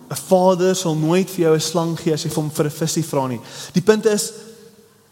'n 0.09 0.17
Vader 0.17 0.75
sal 0.77 0.97
nooit 0.97 1.31
vir 1.31 1.41
jou 1.41 1.55
'n 1.55 1.61
slang 1.61 2.01
gee 2.01 2.13
as 2.13 2.23
jy 2.23 2.31
hom 2.35 2.51
vir 2.51 2.65
'n 2.65 2.71
visie 2.71 3.05
vra 3.05 3.27
nie. 3.27 3.41
Die 3.73 3.83
punt 3.83 4.07
is 4.07 4.33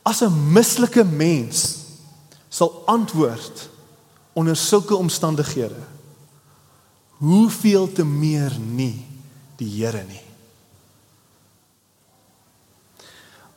as 0.03 0.23
'n 0.23 0.53
mislike 0.53 1.05
mens 1.05 1.77
sal 2.49 2.83
antwoord 2.87 3.69
onder 4.33 4.57
sulke 4.57 4.97
omstandighede. 4.97 5.83
Hoeveel 7.19 7.93
te 7.93 8.05
meer 8.05 8.53
nie 8.59 9.14
die 9.65 9.73
Here 9.73 10.05
nie. 10.05 10.23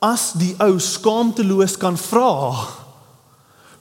As 0.00 0.32
die 0.38 0.54
ou 0.62 0.78
skaamteloos 0.80 1.74
kan 1.80 1.98
vra, 1.98 2.68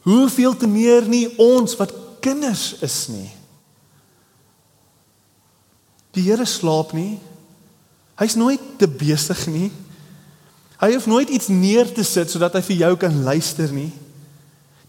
hoeveel 0.08 0.56
te 0.58 0.68
meer 0.70 1.06
nie 1.08 1.28
ons 1.42 1.78
wat 1.78 1.94
kinders 2.24 2.72
is 2.86 3.06
nie. 3.14 3.30
Die 6.18 6.26
Here 6.26 6.48
slaap 6.50 6.96
nie. 6.98 7.20
Hy's 8.18 8.38
nooit 8.40 8.64
te 8.82 8.90
besig 8.90 9.46
nie. 9.54 9.70
Hy 10.82 10.92
hoef 10.94 11.06
nooit 11.10 11.30
iets 11.34 11.52
neer 11.54 11.90
te 11.94 12.06
sit 12.06 12.32
sodat 12.34 12.58
hy 12.58 12.64
vir 12.66 12.82
jou 12.82 12.94
kan 13.02 13.24
luister 13.26 13.70
nie. 13.74 13.92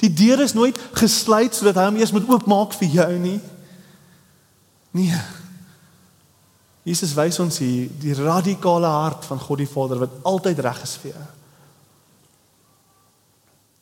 Die 0.01 0.11
deur 0.14 0.40
is 0.44 0.55
nooit 0.57 0.79
gesluit 0.96 1.57
sodat 1.57 1.81
hy 1.81 1.88
hom 1.88 1.98
eers 2.01 2.14
moet 2.14 2.29
oopmaak 2.29 2.77
vir 2.79 3.01
jou 3.01 3.11
nie. 3.20 3.38
Nee. 4.96 5.20
Jesus 6.88 7.12
wys 7.16 7.38
ons 7.42 7.59
hier 7.61 7.90
die 8.01 8.14
radikale 8.16 8.88
hart 8.88 9.27
van 9.29 9.40
God 9.42 9.61
die 9.61 9.68
Vader 9.68 10.01
wat 10.07 10.14
altyd 10.29 10.62
reg 10.64 10.81
is 10.87 10.94
vir 11.03 11.12
jou. 11.12 11.27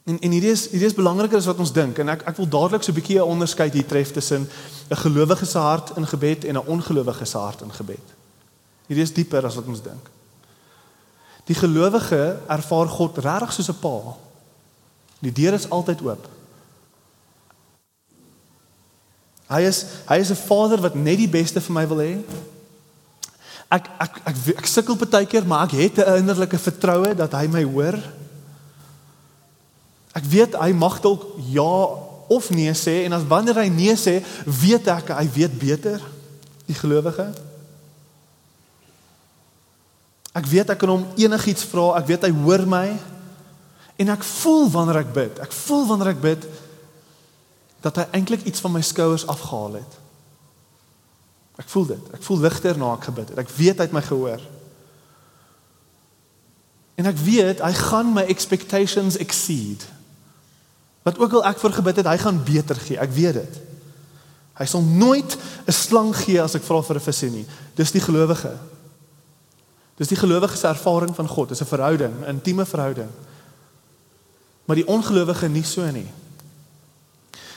En 0.07 0.19
en 0.23 0.35
hierdie 0.35 0.53
is 0.55 0.69
hierdie 0.71 0.89
is 0.91 0.99
belangriker 0.99 1.39
as 1.39 1.49
wat 1.51 1.63
ons 1.63 1.75
dink 1.75 1.99
en 2.03 2.13
ek 2.15 2.25
ek 2.31 2.37
wil 2.41 2.51
dadelik 2.51 2.83
so 2.83 2.93
'n 2.93 2.99
bietjie 2.99 3.19
'n 3.19 3.31
onderskeid 3.35 3.75
hier 3.75 3.87
tref 3.87 4.13
tussen 4.13 4.47
'n 4.91 5.03
gelowige 5.03 5.47
se 5.47 5.59
hart 5.59 5.97
in 5.97 6.07
gebed 6.07 6.45
en 6.45 6.59
'n 6.59 6.67
ongelowige 6.67 7.25
se 7.25 7.39
hart 7.39 7.63
in 7.63 7.73
gebed. 7.73 8.07
Hierdie 8.87 9.03
is 9.03 9.15
dieper 9.15 9.47
as 9.47 9.55
wat 9.55 9.67
ons 9.67 9.83
dink. 9.83 10.11
Die 11.45 11.55
gelowige 11.55 12.41
ervaar 12.49 12.89
God 12.89 13.19
regtig 13.19 13.53
soos 13.53 13.69
'n 13.69 13.79
pa. 13.81 14.17
Die 15.19 15.33
deur 15.33 15.53
is 15.53 15.71
altyd 15.71 16.03
oop. 16.03 16.29
Hy 19.47 19.61
is 19.63 19.85
hy 20.07 20.19
is 20.19 20.31
'n 20.31 20.43
vader 20.47 20.81
wat 20.81 20.95
net 20.95 21.19
die 21.19 21.29
beste 21.29 21.61
vir 21.61 21.73
my 21.73 21.87
wil 21.87 21.99
hê. 21.99 22.15
Ek 23.69 23.89
ek 23.99 24.19
ek 24.23 24.37
ek, 24.37 24.59
ek 24.61 24.69
sukkel 24.71 24.99
baie 24.99 25.27
keer, 25.27 25.47
maar 25.47 25.67
ek 25.67 25.75
het 25.75 25.99
'n 25.99 26.23
innerlike 26.23 26.59
vertroue 26.59 27.15
dat 27.15 27.33
hy 27.33 27.47
my 27.47 27.65
hoor. 27.65 27.99
Ek 30.15 30.25
weet 30.25 30.55
hy 30.55 30.73
mag 30.73 31.01
dalk 31.01 31.25
ja 31.51 31.89
of 32.29 32.51
nee 32.51 32.73
sê 32.75 33.05
en 33.05 33.13
as 33.13 33.27
wanneer 33.27 33.55
hy 33.55 33.69
nee 33.69 33.95
sê, 33.97 34.25
weet 34.47 34.87
ek 34.89 35.09
hy 35.09 35.27
weet 35.35 35.59
beter 35.59 36.01
die 36.67 36.75
gelowige. 36.75 37.27
Ek 40.37 40.47
weet 40.47 40.71
ek 40.71 40.79
kan 40.79 40.89
hom 40.89 41.07
enigiets 41.17 41.65
vra, 41.65 41.97
ek 41.99 42.07
weet 42.07 42.27
hy 42.29 42.33
hoor 42.45 42.67
my 42.67 42.89
en 43.97 44.09
ek 44.13 44.25
voel 44.25 44.71
wanneer 44.71 45.03
ek 45.05 45.13
bid. 45.13 45.39
Ek 45.41 45.53
voel 45.53 45.87
wanneer 45.87 46.13
ek 46.15 46.21
bid 46.21 46.49
dat 47.85 47.97
hy 47.97 48.07
eintlik 48.19 48.45
iets 48.45 48.61
van 48.61 48.75
my 48.75 48.83
skouers 48.83 49.27
afgehaal 49.27 49.79
het. 49.81 50.06
Ek 51.57 51.69
voel 51.73 51.87
dit. 51.87 52.13
Ek 52.13 52.23
voel 52.23 52.41
ligter 52.45 52.79
na 52.79 52.93
ek 52.95 53.09
gebid 53.09 53.33
het. 53.33 53.39
Ek 53.39 53.53
weet 53.57 53.81
hy 53.81 53.89
het 53.89 53.97
my 53.97 54.03
gehoor. 54.05 54.43
En 56.97 57.09
ek 57.09 57.19
weet 57.21 57.63
hy 57.65 57.73
gaan 57.77 58.13
my 58.17 58.25
expectations 58.33 59.19
exceed. 59.21 59.85
Wat 61.07 61.19
ook 61.23 61.39
al 61.39 61.47
ek 61.53 61.61
vir 61.63 61.77
gebid 61.79 62.01
het, 62.03 62.09
hy 62.11 62.19
gaan 62.21 62.43
beter 62.45 62.77
gee. 62.77 62.99
Ek 63.01 63.13
weet 63.15 63.41
dit. 63.41 63.59
Hy 64.57 64.65
sal 64.65 64.83
nooit 64.83 65.37
'n 65.67 65.73
slang 65.73 66.17
gee 66.17 66.41
as 66.41 66.57
ek 66.57 66.65
vra 66.65 66.83
vir 66.83 66.97
'n 66.97 67.09
visie 67.09 67.31
nie. 67.31 67.47
Dis 67.75 67.93
die 67.93 68.01
gelowige. 68.01 68.57
Dis 69.97 70.09
die 70.09 70.17
gelowige 70.17 70.57
se 70.57 70.69
ervaring 70.69 71.15
van 71.15 71.29
God. 71.29 71.49
Dis 71.49 71.61
'n 71.61 71.73
verhouding, 71.73 72.13
'n 72.21 72.29
intieme 72.29 72.65
verhouding. 72.65 73.11
Maar 74.65 74.77
die 74.77 74.89
ongelowige 74.89 75.49
nie 75.49 75.65
so 75.65 75.85
nie. 75.91 76.11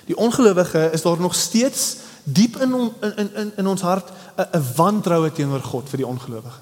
Die 0.05 0.17
ongelowige 0.17 0.89
is 0.93 1.01
daar 1.01 1.19
nog 1.19 1.35
steeds 1.35 1.97
diep 2.23 2.57
in 2.61 2.73
on, 2.73 2.93
in 3.01 3.35
in 3.35 3.51
in 3.57 3.67
ons 3.67 3.81
hart 3.81 4.11
'n 4.37 4.65
wantroue 4.75 5.31
teenoor 5.31 5.61
God 5.61 5.89
vir 5.89 5.97
die 5.97 6.07
ongelowige. 6.07 6.59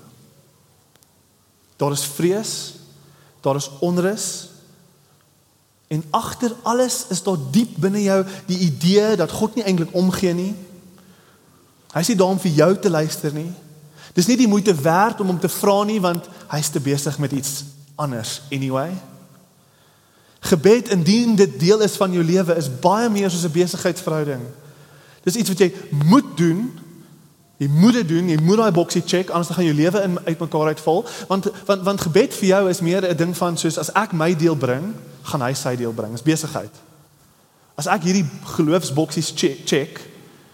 Daar 1.77 1.91
is 1.91 2.05
vrees, 2.05 2.73
daar 3.41 3.55
is 3.55 3.69
onrus. 3.79 4.49
En 5.87 6.03
agter 6.09 6.55
alles 6.63 7.05
is 7.09 7.23
daar 7.23 7.37
diep 7.51 7.77
binne 7.79 8.03
jou 8.03 8.25
die 8.45 8.57
idee 8.57 9.15
dat 9.15 9.31
God 9.31 9.55
nie 9.55 9.63
eintlik 9.63 9.93
omgee 9.93 10.33
nie. 10.33 10.55
Hy 11.93 12.03
sê 12.03 12.15
daarom 12.15 12.39
vir 12.39 12.51
jou 12.51 12.77
te 12.79 12.89
luister 12.89 13.33
nie. 13.33 13.53
Dis 14.13 14.27
nie 14.27 14.37
die 14.37 14.49
moeite 14.49 14.75
werd 14.75 15.21
om 15.21 15.27
hom 15.27 15.39
te 15.39 15.49
vra 15.49 15.83
nie 15.83 15.99
want 16.01 16.27
hy's 16.51 16.69
te 16.69 16.79
besig 16.79 17.17
met 17.17 17.31
iets 17.31 17.63
anders 17.95 18.41
anyway. 18.51 18.91
Gebed 20.39 20.89
indien 20.89 21.35
dit 21.35 21.59
deel 21.59 21.81
is 21.85 21.97
van 21.97 22.11
jou 22.13 22.23
lewe 22.23 22.55
is 22.57 22.69
baie 22.81 23.09
meer 23.09 23.29
soos 23.29 23.45
'n 23.45 23.51
besigheidsverhouding. 23.51 24.41
Dis 25.27 25.35
iets 25.35 25.51
wat 25.51 25.63
jy 25.65 25.71
moet 26.07 26.35
doen 26.39 26.67
Jy 27.57 27.67
moet 27.73 27.93
dit 27.93 28.07
doen, 28.07 28.27
jy 28.29 28.37
moet 28.45 28.59
daai 28.61 28.71
boksie 28.71 29.01
check 29.01 29.31
anders 29.33 29.55
gaan 29.55 29.65
jou 29.65 29.73
lewe 29.73 30.01
in 30.05 30.19
uitmekaar 30.27 30.75
uitval 30.77 30.99
want 31.27 31.47
want 31.65 31.85
want 31.87 32.01
gebed 32.05 32.35
vir 32.37 32.47
jou 32.51 32.59
is 32.69 32.81
meer 32.85 33.07
'n 33.09 33.17
ding 33.17 33.33
van 33.37 33.57
soos 33.57 33.77
as 33.81 33.89
ek 33.93 34.13
my 34.13 34.35
deel 34.35 34.55
bring, 34.55 34.93
gaan 35.21 35.41
hy 35.41 35.53
sy 35.53 35.75
deel 35.75 35.93
bring. 35.93 36.11
Dis 36.11 36.21
besigheid. 36.21 36.75
As 37.75 37.87
ek 37.87 38.03
hierdie 38.03 38.25
geloofsboksies 38.43 39.33
check, 39.35 39.65
check, 39.65 40.01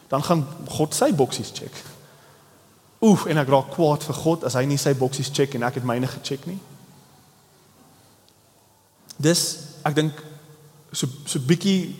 dan 0.08 0.24
gaan 0.24 0.48
God 0.68 0.96
sy 0.96 1.14
boksies 1.14 1.52
check. 1.52 1.72
Oef, 3.02 3.26
en 3.26 3.38
ek 3.38 3.48
raak 3.48 3.72
kwaad 3.76 4.04
vir 4.04 4.16
God 4.16 4.44
as 4.44 4.54
hy 4.54 4.66
nie 4.66 4.78
sy 4.78 4.94
boksies 4.94 5.32
check 5.32 5.56
en 5.56 5.64
ek 5.64 5.74
het 5.74 5.84
myne 5.84 6.08
gecheck 6.08 6.46
nie. 6.48 6.60
Dis 9.20 9.58
ek 9.84 9.96
dink 9.96 10.24
so 10.92 11.08
so 11.26 11.40
bietjie 11.40 11.96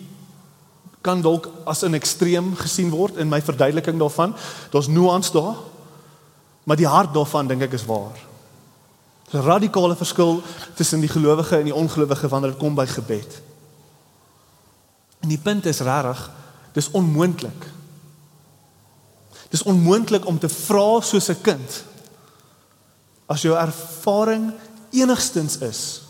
kan 1.04 1.22
dalk 1.22 1.50
as 1.68 1.84
'n 1.84 1.94
ekstreem 1.94 2.56
gesien 2.56 2.90
word 2.90 3.18
in 3.18 3.30
my 3.30 3.42
verduideliking 3.42 4.00
daarvan. 4.00 4.36
Daar's 4.72 4.88
nuance 4.88 5.32
daar. 5.32 5.56
Maar 6.64 6.78
die 6.78 6.88
hart 6.88 7.14
daarvan 7.14 7.48
dink 7.48 7.62
ek 7.62 7.74
is 7.74 7.86
waar. 7.86 8.16
Dis 9.26 9.42
'n 9.42 9.46
radikale 9.46 9.96
verskil 9.96 10.42
tussen 10.76 11.00
die 11.00 11.10
gelowige 11.10 11.58
en 11.58 11.64
die 11.64 11.76
ongelowige 11.76 12.28
wanneer 12.28 12.52
dit 12.52 12.60
kom 12.60 12.76
by 12.76 12.86
gebed. 12.86 13.42
En 15.20 15.30
die 15.30 15.38
punt 15.38 15.66
is 15.66 15.80
regtig, 15.80 16.32
dis 16.72 16.92
onmoontlik. 16.92 17.72
Dis 19.50 19.64
onmoontlik 19.64 20.26
om 20.26 20.40
te 20.40 20.50
vra 20.50 21.02
soos 21.02 21.30
'n 21.30 21.42
kind 21.42 21.84
as 23.26 23.42
jou 23.42 23.58
ervaring 23.58 24.54
enigstens 24.92 25.58
is 25.58 26.02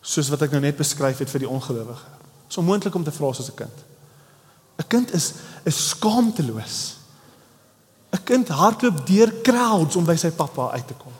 soos 0.00 0.28
wat 0.28 0.42
ek 0.42 0.50
nou 0.50 0.60
net 0.60 0.76
beskryf 0.76 1.18
het 1.18 1.30
vir 1.30 1.38
die 1.38 1.48
ongelowige. 1.48 2.19
Dit 2.50 2.58
is 2.58 2.64
onmoontlik 2.64 2.94
om 2.98 3.04
te 3.06 3.12
vra 3.14 3.28
soos 3.32 3.50
'n 3.50 3.54
kind. 3.54 3.76
'n 4.82 4.86
Kind 4.88 5.12
is 5.14 5.32
is 5.62 5.88
skaamteloos. 5.88 6.96
'n 8.10 8.24
Kind 8.24 8.48
hardloop 8.48 9.06
deur 9.06 9.32
crowds 9.42 9.96
om 9.96 10.04
by 10.04 10.16
sy 10.16 10.30
pappa 10.30 10.70
uit 10.70 10.86
te 10.86 10.94
kom. 10.94 11.12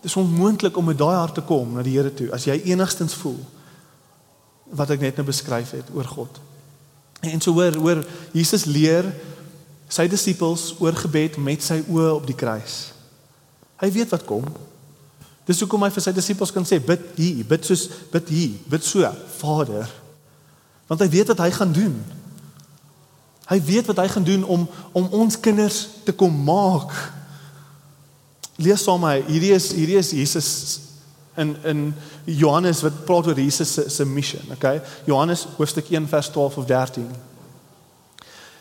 Dit 0.00 0.10
is 0.10 0.16
onmoontlik 0.16 0.76
om 0.76 0.84
met 0.84 0.98
daai 0.98 1.16
hart 1.16 1.34
te 1.34 1.40
kom 1.40 1.72
na 1.72 1.82
die 1.82 1.96
Here 1.96 2.14
toe 2.14 2.30
as 2.32 2.44
jy 2.44 2.60
enigstens 2.64 3.14
voel 3.14 3.40
wat 4.70 4.90
ek 4.90 5.00
net 5.00 5.16
nou 5.16 5.26
beskryf 5.26 5.70
het 5.70 5.90
oor 5.94 6.04
God. 6.04 6.40
En 7.20 7.40
so 7.40 7.52
hoor 7.52 7.74
hoor 7.74 8.06
Jesus 8.32 8.64
leer 8.64 9.14
sy 9.88 10.06
disippels 10.08 10.74
oor 10.78 10.92
gebed 10.92 11.36
met 11.36 11.62
sy 11.62 11.82
oë 11.88 12.14
op 12.14 12.26
die 12.26 12.36
kruis. 12.36 12.92
Hy 13.80 13.90
weet 13.90 14.10
wat 14.10 14.24
kom. 14.24 14.44
Dis 15.44 15.60
hoekom 15.60 15.82
hy 15.82 15.90
vir 15.90 16.02
sy 16.02 16.12
disippels 16.12 16.52
kan 16.52 16.64
sê 16.64 16.78
bid 16.78 17.00
hier, 17.16 17.44
bid 17.44 17.64
soos 17.64 17.88
bid 18.12 18.28
hier, 18.28 18.54
bid 18.68 18.84
so, 18.84 19.12
Vader 19.38 20.03
Want 20.94 21.10
hy 21.10 21.16
weet 21.16 21.26
wat 21.26 21.40
hy 21.42 21.50
gaan 21.50 21.72
doen. 21.74 22.04
Hy 23.50 23.58
weet 23.66 23.86
wat 23.90 23.96
hy 23.96 24.08
gaan 24.08 24.24
doen 24.24 24.44
om 24.44 24.68
om 24.92 25.08
ons 25.10 25.40
kinders 25.40 25.88
te 26.06 26.12
kom 26.14 26.36
maak. 26.46 26.92
Lees 28.62 28.84
saam 28.86 29.02
met 29.02 29.24
my. 29.24 29.32
Hierdie 29.32 29.50
is 29.56 29.72
hierdie 29.74 29.98
is 29.98 30.12
Jesus 30.14 30.50
in 31.34 31.56
in 31.66 31.80
Johannes 32.30 32.84
wat 32.86 33.00
praat 33.08 33.26
oor 33.26 33.40
Jesus 33.40 33.72
se 33.74 33.88
se 33.90 34.06
mission, 34.06 34.52
okay? 34.54 34.78
Johannes 35.04 35.48
hoofstuk 35.56 35.90
1 35.90 36.06
vers 36.08 36.30
12 36.30 36.56
of 36.62 36.66
13. 36.70 37.10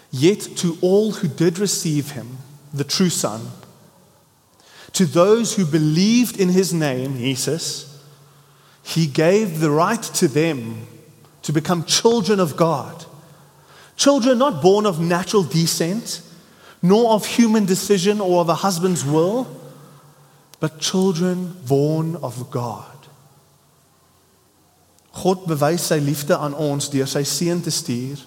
Yet 0.10 0.58
to 0.58 0.78
all 0.82 1.14
who 1.14 1.28
did 1.28 1.60
receive 1.62 2.18
him, 2.18 2.38
the 2.74 2.86
true 2.86 3.10
son, 3.10 3.42
to 4.94 5.06
those 5.06 5.54
who 5.54 5.66
believed 5.66 6.40
in 6.40 6.50
his 6.50 6.74
name, 6.74 7.18
Jesus, 7.18 7.86
he 8.82 9.06
gave 9.06 9.60
the 9.60 9.70
right 9.70 10.02
to 10.18 10.28
them 10.28 10.88
to 11.44 11.54
become 11.54 11.86
children 11.86 12.40
of 12.40 12.56
God. 12.58 13.06
Children 13.96 14.40
not 14.40 14.62
born 14.62 14.86
of 14.86 15.00
natural 15.00 15.44
descent, 15.44 16.22
nor 16.82 17.12
of 17.12 17.26
human 17.26 17.66
decision 17.66 18.20
or 18.20 18.42
of 18.42 18.50
a 18.50 18.56
husband's 18.56 19.06
will, 19.06 19.48
but 20.60 20.80
children 20.80 21.56
born 21.68 22.16
of 22.18 22.50
God. 22.50 22.86
God 25.14 25.46
bewys 25.46 25.86
sy 25.86 26.00
liefde 26.02 26.36
aan 26.40 26.56
ons 26.58 26.90
deur 26.90 27.08
sy 27.08 27.22
seun 27.28 27.62
te 27.62 27.72
stuur. 27.72 28.18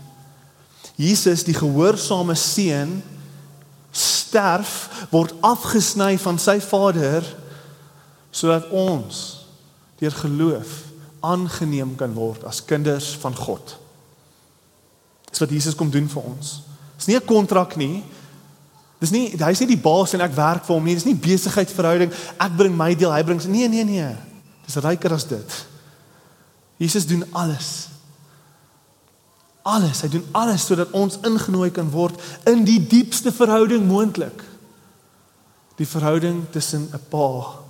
Jesus, 0.96 1.42
die 1.44 1.56
gehoorsame 1.56 2.36
seun, 2.38 3.00
sterf, 3.92 5.08
word 5.10 5.34
afgesny 5.44 6.14
van 6.22 6.38
sy 6.40 6.60
Vader 6.62 7.26
sodat 8.30 8.68
ons 8.70 9.22
deur 9.98 10.12
geloof 10.12 10.85
aangeneem 11.32 11.94
kan 11.98 12.14
word 12.14 12.44
as 12.48 12.62
kinders 12.64 13.14
van 13.22 13.34
God. 13.36 13.74
Dis 15.30 15.42
wat 15.42 15.52
Jesus 15.52 15.76
kom 15.76 15.90
doen 15.92 16.08
vir 16.08 16.22
ons. 16.22 16.60
Dis 16.96 17.06
nie 17.10 17.16
'n 17.16 17.26
kontrak 17.26 17.76
nie. 17.76 18.04
Dis 19.00 19.10
nie 19.10 19.36
hy's 19.36 19.60
nie 19.60 19.74
die 19.74 19.82
baas 19.82 20.14
en 20.14 20.20
ek 20.20 20.36
werk 20.36 20.64
vir 20.64 20.74
hom 20.74 20.84
nie. 20.84 20.94
Dis 20.94 21.04
nie 21.04 21.14
besigheidsverhouding. 21.14 22.12
Ek 22.40 22.56
bring 22.56 22.76
my 22.76 22.94
deel, 22.94 23.12
hy 23.12 23.22
bring 23.22 23.40
sy. 23.40 23.48
Nee, 23.48 23.68
nee, 23.68 23.84
nee. 23.84 24.16
Dis 24.64 24.76
ryker 24.76 25.12
as 25.12 25.26
dit. 25.28 25.66
Jesus 26.78 27.06
doen 27.06 27.24
alles. 27.32 27.88
Alles. 29.62 30.00
Hy 30.00 30.08
doen 30.08 30.26
alles 30.32 30.66
sodat 30.66 30.90
ons 30.90 31.18
ingenooi 31.22 31.70
kan 31.70 31.90
word 31.90 32.20
in 32.46 32.64
die 32.64 32.80
diepste 32.80 33.32
verhouding 33.32 33.86
moontlik. 33.86 34.44
Die 35.76 35.86
verhouding 35.86 36.46
tussen 36.50 36.88
'n 36.92 37.00
pa 37.10 37.60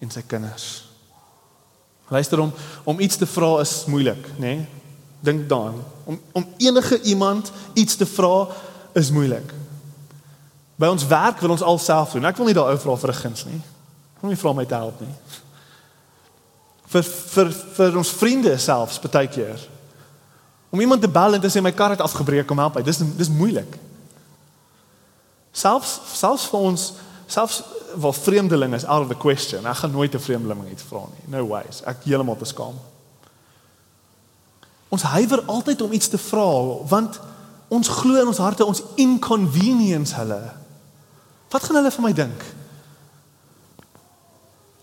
en 0.00 0.10
sy 0.10 0.22
kinders. 0.22 0.87
Luister 2.08 2.40
om 2.40 2.52
om 2.84 3.00
iets 3.00 3.16
te 3.16 3.26
vra 3.26 3.60
is 3.60 3.84
moeilik, 3.86 4.28
nê? 4.36 4.38
Nee? 4.38 4.66
Dink 5.20 5.48
daaraan. 5.48 5.84
Om 6.04 6.20
om 6.32 6.46
enige 6.56 7.00
iemand 7.02 7.52
iets 7.72 7.96
te 7.96 8.06
vra 8.06 8.48
is 8.92 9.10
moeilik. 9.10 9.52
By 10.78 10.86
ons 10.86 11.06
werk 11.06 11.40
wil 11.40 11.50
ons 11.50 11.62
alself 11.62 12.12
doen. 12.14 12.24
Ek 12.24 12.36
wil 12.38 12.46
nie 12.46 12.54
daai 12.54 12.70
ou 12.72 12.78
vra 12.78 12.96
vir 12.96 13.10
'n 13.10 13.20
guns 13.22 13.44
nie. 13.44 13.60
Ek 14.16 14.22
wil 14.22 14.30
nie 14.30 14.40
vra 14.40 14.52
my 14.52 14.64
te 14.64 14.74
help 14.74 15.00
nie. 15.00 15.14
Vir 16.86 17.02
vir 17.02 17.50
vir 17.52 17.96
ons 17.96 18.10
vriende 18.10 18.58
selfs 18.58 18.98
baie 18.98 19.28
keer. 19.28 19.58
Om 20.70 20.80
iemand 20.80 21.00
te 21.00 21.08
bel 21.08 21.34
en 21.34 21.40
te 21.40 21.48
sê 21.48 21.62
my 21.62 21.72
kar 21.72 21.90
het 21.90 22.00
afgebreek 22.00 22.50
om 22.50 22.58
help. 22.58 22.84
Dis 22.84 22.98
dis 23.16 23.28
moeilik. 23.28 23.78
Selfs 25.52 26.00
selfs 26.14 26.46
vir 26.46 26.60
ons 26.60 26.92
selfs 27.26 27.62
wel 27.96 28.12
vreemdeling 28.12 28.74
is 28.74 28.84
out 28.84 29.02
of 29.02 29.08
the 29.08 29.16
question. 29.16 29.66
Ek 29.66 29.76
gaan 29.76 29.90
nooit 29.90 30.14
'n 30.14 30.20
vreemdeling 30.20 30.70
iets 30.70 30.82
vra 30.82 30.98
nie. 30.98 31.38
No 31.38 31.46
ways. 31.46 31.82
Ek 31.84 31.96
heeltemal 32.04 32.36
te 32.36 32.44
skaam. 32.44 32.74
Ons 34.88 35.02
huiwer 35.02 35.42
altyd 35.42 35.82
om 35.82 35.92
iets 35.92 36.08
te 36.08 36.18
vra 36.18 36.64
want 36.88 37.20
ons 37.68 37.88
glo 37.88 38.20
in 38.20 38.26
ons 38.26 38.38
harte 38.38 38.64
ons 38.64 38.82
inconvenience 38.94 40.14
hulle. 40.14 40.52
Wat 41.48 41.62
gaan 41.62 41.76
hulle 41.76 41.90
van 41.90 42.04
my 42.04 42.12
dink? 42.12 42.44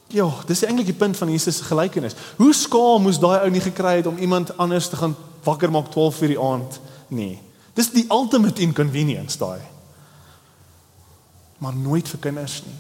Ja, 0.08 0.30
dis 0.46 0.64
eintlik 0.64 0.86
die 0.86 0.98
punt 0.98 1.18
van 1.18 1.32
Jesus 1.32 1.58
se 1.58 1.64
gelykenis. 1.64 2.16
Hoe 2.38 2.54
skaam 2.54 3.02
moes 3.02 3.20
daai 3.20 3.42
ou 3.42 3.50
nie 3.50 3.62
gekry 3.64 3.96
het 3.96 4.08
om 4.08 4.18
iemand 4.18 4.58
anders 4.58 4.90
te 4.90 4.96
gaan 4.96 5.16
wakker 5.44 5.72
maak 5.72 5.90
12 5.92 6.22
uur 6.22 6.28
die 6.28 6.40
aand 6.40 6.80
nie. 7.08 7.42
Dis 7.74 7.92
die 7.92 8.06
ultimate 8.10 8.62
inconvenience 8.62 9.38
daai. 9.38 9.62
Maar 11.58 11.76
nooit 11.76 12.08
vir 12.08 12.20
kinders 12.20 12.62
nie. 12.66 12.78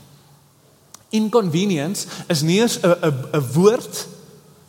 Inconvenience 1.10 2.08
is 2.28 2.41
nie 2.41 2.62
eens 2.62 2.80
'n 2.82 2.96
'n 3.02 3.13
'n 3.34 3.52
woord 3.54 4.08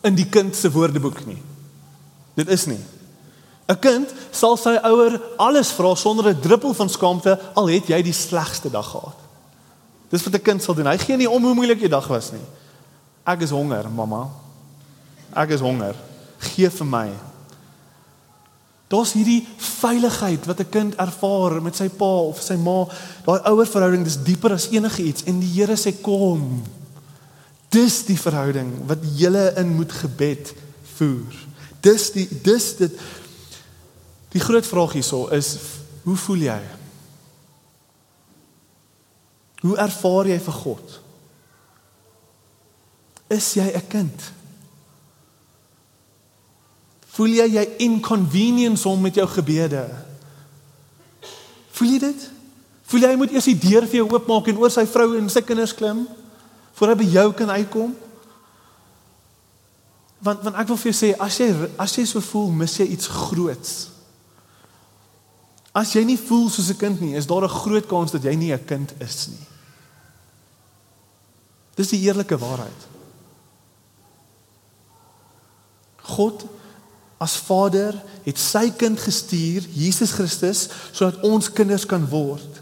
in 0.02 0.14
die 0.14 0.28
kind 0.28 0.56
se 0.56 0.70
woordeboek 0.70 1.26
nie. 1.26 1.42
Dit 2.34 2.48
is 2.48 2.66
nie. 2.66 2.80
'n 3.66 3.78
Kind 3.78 4.12
sal 4.30 4.56
sy 4.56 4.78
ouer 4.82 5.20
alles 5.36 5.72
vra 5.74 5.94
sonder 5.94 6.28
'n 6.28 6.40
druppel 6.40 6.74
van 6.74 6.88
skaamte 6.88 7.40
al 7.54 7.66
het 7.66 7.86
jy 7.86 8.02
die 8.02 8.12
slegste 8.12 8.70
dag 8.70 8.90
gehad. 8.90 9.18
Dis 10.08 10.22
wat 10.22 10.34
'n 10.34 10.42
kind 10.42 10.62
sal 10.62 10.74
doen. 10.74 10.86
Hy 10.86 10.98
gee 10.98 11.16
nie 11.16 11.30
om 11.30 11.42
hoe 11.42 11.54
moeilik 11.54 11.80
die 11.80 11.88
dag 11.88 12.06
was 12.06 12.32
nie. 12.32 12.46
Ek 13.24 13.40
is 13.40 13.50
honger, 13.50 13.90
mamma. 13.90 14.28
Ek 15.34 15.50
is 15.50 15.60
honger. 15.60 15.94
Gee 16.38 16.70
vir 16.70 16.86
my. 16.86 17.10
Daar's 18.88 19.12
hierdie 19.12 19.46
veiligheid 19.56 20.46
wat 20.46 20.60
'n 20.60 20.70
kind 20.70 20.94
ervaar 20.94 21.62
met 21.62 21.76
sy 21.76 21.88
pa 21.88 22.30
of 22.30 22.40
sy 22.40 22.54
ma. 22.54 22.86
Daai 23.26 23.40
ouer 23.50 23.66
verhouding 23.66 24.04
dis 24.04 24.22
dieper 24.22 24.52
as 24.52 24.70
enige 24.70 25.02
iets 25.02 25.24
en 25.24 25.40
die 25.40 25.52
Here 25.52 25.76
sê 25.76 25.92
kom. 26.02 26.62
Dis 27.68 28.04
die 28.04 28.18
verhouding 28.18 28.86
wat 28.86 28.98
julle 29.16 29.52
in 29.56 29.74
moet 29.76 29.92
gebed 29.92 30.54
voer. 30.96 31.34
Dis 31.80 32.12
die 32.12 32.28
dis 32.42 32.76
dit 32.76 32.92
Die 34.36 34.44
groot 34.44 34.66
vraag 34.66 34.92
hierso 34.98 35.26
is 35.32 35.54
hoe 36.04 36.16
voel 36.16 36.42
jy? 36.44 36.60
Hoe 39.64 39.76
ervaar 39.80 40.28
jy 40.28 40.36
vir 40.44 40.56
God? 40.60 40.96
Is 43.32 43.54
jy 43.56 43.64
'n 43.72 43.88
kind? 43.88 44.32
Voel 47.16 47.38
jy 47.38 47.46
jy 47.54 47.64
inconvenience 47.86 48.88
om 48.88 49.00
met 49.00 49.16
jou 49.16 49.26
gebede? 49.28 49.86
Voel 51.76 51.94
jy 51.94 52.00
dit? 52.02 52.26
Voel 52.86 53.06
jy 53.06 53.12
hy 53.12 53.18
moet 53.20 53.32
eers 53.32 53.48
die 53.48 53.58
deur 53.58 53.86
vir 53.88 54.02
jou 54.02 54.08
oopmaak 54.10 54.50
en 54.52 54.60
oor 54.60 54.72
sy 54.72 54.84
vrou 54.88 55.14
en 55.16 55.30
sy 55.32 55.42
kinders 55.44 55.74
klim 55.76 56.04
voor 56.76 56.92
hy 56.92 56.96
by 57.00 57.06
jou 57.08 57.26
kan 57.38 57.52
uitkom? 57.56 57.94
Want 60.26 60.44
want 60.44 60.60
ek 60.60 60.68
wil 60.68 60.80
vir 60.80 60.90
jou 60.92 60.98
sê 60.98 61.12
as 61.16 61.38
jy 61.40 61.48
as 61.80 61.96
jy 61.96 62.04
so 62.08 62.20
voel, 62.24 62.50
mis 62.52 62.76
jy 62.80 62.88
iets 62.92 63.08
groots. 63.08 63.74
As 65.76 65.92
jy 65.96 66.04
nie 66.08 66.20
voel 66.20 66.48
soos 66.52 66.70
'n 66.70 66.80
kind 66.80 67.00
nie, 67.00 67.16
is 67.16 67.26
daar 67.26 67.44
'n 67.44 67.58
groot 67.64 67.86
kans 67.86 68.12
dat 68.12 68.24
jy 68.24 68.34
nie 68.36 68.52
'n 68.52 68.64
kind 68.64 68.92
is 69.00 69.28
nie. 69.28 69.46
Dis 71.76 71.88
die 71.88 72.00
eerlike 72.00 72.38
waarheid. 72.38 72.80
God 76.02 76.44
as 77.18 77.36
Vader 77.36 77.96
het 78.26 78.38
sy 78.38 78.70
kind 78.76 79.00
gestuur, 79.00 79.64
Jesus 79.72 80.12
Christus, 80.12 80.66
sodat 80.92 81.22
ons 81.24 81.48
kinders 81.52 81.86
kan 81.88 82.04
word. 82.10 82.60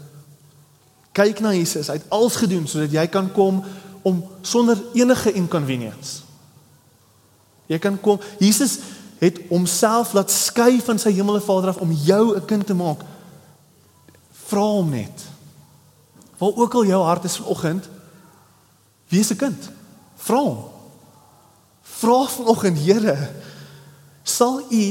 Kyk 1.15 1.41
na 1.43 1.51
Jesus, 1.55 1.89
hy 1.91 1.99
het 1.99 2.11
alles 2.13 2.37
gedoen 2.39 2.67
sodat 2.67 2.93
jy 2.95 3.05
kan 3.11 3.27
kom 3.35 3.63
om 4.05 4.21
sonder 4.45 4.79
enige 4.93 5.33
inconvenience. 5.35 6.21
Jy 7.71 7.79
kan 7.81 7.97
kom. 7.99 8.21
Jesus 8.39 8.77
het 9.19 9.39
homself 9.49 10.13
laat 10.13 10.31
skei 10.31 10.77
van 10.85 10.99
sy 11.01 11.15
hemelse 11.15 11.45
Vader 11.47 11.71
af 11.73 11.81
om 11.81 11.91
jou 12.05 12.35
'n 12.35 12.45
kind 12.45 12.65
te 12.67 12.73
maak. 12.73 13.01
Vra 14.45 14.61
hom 14.61 14.89
net. 14.89 15.23
Waar 16.37 16.55
ook 16.55 16.73
al 16.73 16.85
jou 16.85 17.03
hart 17.03 17.23
is 17.23 17.37
vanoggend, 17.37 17.89
wees 19.09 19.31
'n 19.31 19.35
kind. 19.35 19.69
Vra 20.15 20.37
hom. 20.37 20.63
Vra 21.81 22.27
vanoggend, 22.27 22.77
Here, 22.77 23.31
sal 24.25 24.63
U 24.73 24.85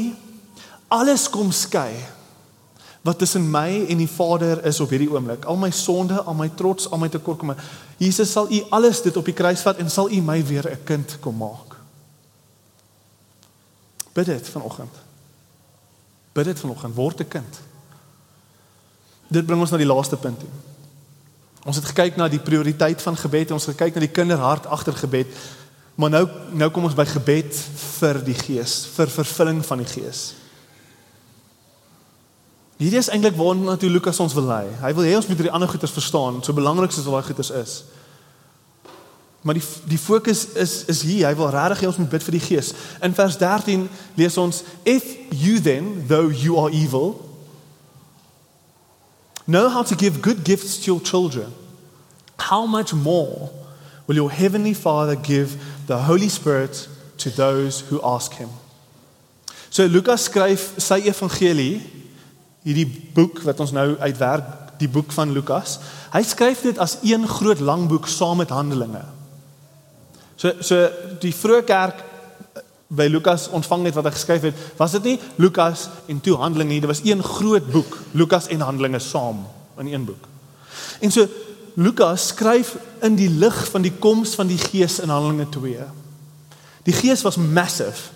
alles 0.95 1.27
kom 1.31 1.51
skei 1.53 1.95
wat 3.05 3.19
tussen 3.21 3.45
my 3.51 3.85
en 3.93 3.99
die 4.01 4.09
Vader 4.09 4.63
is 4.65 4.79
op 4.81 4.95
hierdie 4.95 5.11
oomblik. 5.13 5.45
Al 5.45 5.59
my 5.61 5.69
sonde, 5.75 6.23
al 6.23 6.37
my 6.39 6.47
trots, 6.57 6.87
al 6.89 7.03
my 7.03 7.11
tekortkomme. 7.13 7.57
Jesus 8.01 8.33
sal 8.33 8.49
U 8.49 8.61
alles 8.73 9.03
dit 9.05 9.17
op 9.21 9.27
die 9.29 9.37
kruis 9.37 9.61
vat 9.61 9.83
en 9.83 9.91
sal 9.93 10.09
U 10.09 10.21
my 10.25 10.39
weer 10.47 10.71
'n 10.71 10.85
kind 10.85 11.17
kom 11.21 11.37
maak. 11.37 11.77
Bid 14.15 14.27
dit 14.27 14.49
vanoggend. 14.49 14.95
Bid 16.33 16.45
dit 16.45 16.61
vanoggend 16.61 16.95
word 16.95 17.21
'n 17.21 17.29
kind. 17.29 17.61
Dit 19.29 19.47
bring 19.47 19.61
ons 19.61 19.71
na 19.71 19.77
die 19.77 19.87
laaste 19.87 20.17
punt 20.17 20.39
toe. 20.39 20.49
Ons 21.65 21.77
het 21.77 21.85
gekyk 21.85 22.17
na 22.17 22.29
die 22.29 22.41
prioriteit 22.41 23.03
van 23.03 23.17
gebed, 23.17 23.51
ons 23.51 23.67
het 23.67 23.77
gekyk 23.77 23.95
na 23.95 24.01
die 24.01 24.13
kinderhart 24.13 24.67
agter 24.67 24.93
gebed. 24.93 25.27
Maar 25.95 26.11
nou 26.11 26.25
nou 26.59 26.71
kom 26.75 26.89
ons 26.89 26.97
by 26.97 27.07
gebed 27.07 27.55
vir 28.01 28.19
die 28.27 28.37
Gees, 28.39 28.85
vir 28.97 29.11
vervulling 29.11 29.61
van 29.67 29.83
die 29.83 29.91
Gees. 29.91 30.23
Hierdie 32.81 32.99
is 32.99 33.11
eintlik 33.15 33.37
waarna 33.39 33.77
toe 33.79 33.91
Lukas 33.91 34.19
ons 34.21 34.35
wil 34.35 34.49
lei. 34.51 34.65
Hy 34.83 34.95
wil 34.97 35.07
hê 35.07 35.13
ons 35.15 35.29
moet 35.31 35.39
hierdie 35.39 35.55
ander 35.55 35.71
goeters 35.71 35.95
verstaan, 35.95 36.43
so 36.43 36.57
belangrik 36.57 36.93
soos 36.93 37.07
daai 37.07 37.23
goeters 37.23 37.53
is. 37.55 37.75
Maar 39.47 39.61
die 39.61 39.67
die 39.93 40.01
fokus 40.01 40.47
is 40.59 40.81
is 40.91 41.05
hier. 41.07 41.29
Hy 41.29 41.35
wil 41.39 41.53
regtig 41.55 41.85
hê 41.85 41.91
ons 41.93 42.01
moet 42.03 42.11
bid 42.11 42.27
vir 42.27 42.39
die 42.39 42.43
Gees. 42.49 42.73
In 43.05 43.15
vers 43.15 43.39
13 43.39 43.87
lees 44.19 44.39
ons 44.41 44.65
if 44.83 45.07
you 45.31 45.61
then 45.61 46.09
though 46.09 46.33
you 46.33 46.59
are 46.59 46.73
evil 46.75 47.21
know 49.47 49.69
how 49.69 49.83
to 49.83 49.95
give 49.95 50.23
good 50.23 50.43
gifts 50.45 50.79
to 50.79 50.93
your 50.93 51.03
children 51.03 51.53
how 52.39 52.67
much 52.67 52.95
more 52.95 53.51
will 54.07 54.17
your 54.17 54.31
heavenly 54.31 54.75
father 54.75 55.15
give 55.17 55.57
the 55.87 55.97
holy 56.07 56.29
spirit 56.29 56.89
to 57.19 57.31
those 57.31 57.85
who 57.91 58.01
ask 58.03 58.35
him. 58.35 58.49
So 59.71 59.87
Lukas 59.87 60.29
skryf 60.29 60.75
sy 60.79 61.01
evangelie 61.11 61.83
hierdie 62.65 62.87
boek 63.15 63.43
wat 63.45 63.61
ons 63.61 63.75
nou 63.75 63.95
uitwerk 64.01 64.79
die 64.81 64.89
boek 64.91 65.13
van 65.15 65.33
Lukas. 65.35 65.79
Hy 66.15 66.23
skryf 66.27 66.65
dit 66.67 66.79
as 66.83 66.99
een 67.03 67.27
groot 67.29 67.61
lang 67.61 67.87
boek 67.91 68.09
saam 68.11 68.41
met 68.43 68.55
Handelinge. 68.55 69.03
So 70.37 70.55
so 70.63 70.79
die 71.23 71.35
vroeë 71.35 71.65
kerk 71.69 72.03
by 72.95 73.09
Lukas 73.11 73.49
ontvang 73.55 73.87
net 73.87 73.97
wat 73.99 74.07
hy 74.09 74.15
geskryf 74.15 74.47
het, 74.49 74.63
was 74.79 74.95
dit 74.99 75.11
nie 75.11 75.17
Lukas 75.43 75.89
en 76.11 76.21
toe 76.23 76.37
Handelinge 76.39 76.77
nie, 76.77 76.83
dit 76.85 76.91
was 76.91 77.03
een 77.05 77.23
groot 77.25 77.67
boek, 77.73 77.99
Lukas 78.15 78.49
en 78.53 78.63
Handelinge 78.63 79.01
saam 79.03 79.43
in 79.83 79.91
een 79.93 80.07
boek. 80.07 80.29
En 81.01 81.11
so 81.11 81.27
Lukas 81.75 82.29
skryf 82.31 82.77
in 83.03 83.17
die 83.19 83.31
lig 83.31 83.57
van 83.71 83.83
die 83.83 83.93
koms 83.99 84.35
van 84.39 84.47
die 84.47 84.59
Gees 84.59 85.01
in 85.03 85.11
Handelinge 85.11 85.49
2. 85.51 85.87
Die 86.87 86.95
Gees 86.95 87.23
was 87.27 87.37
massive. 87.37 88.13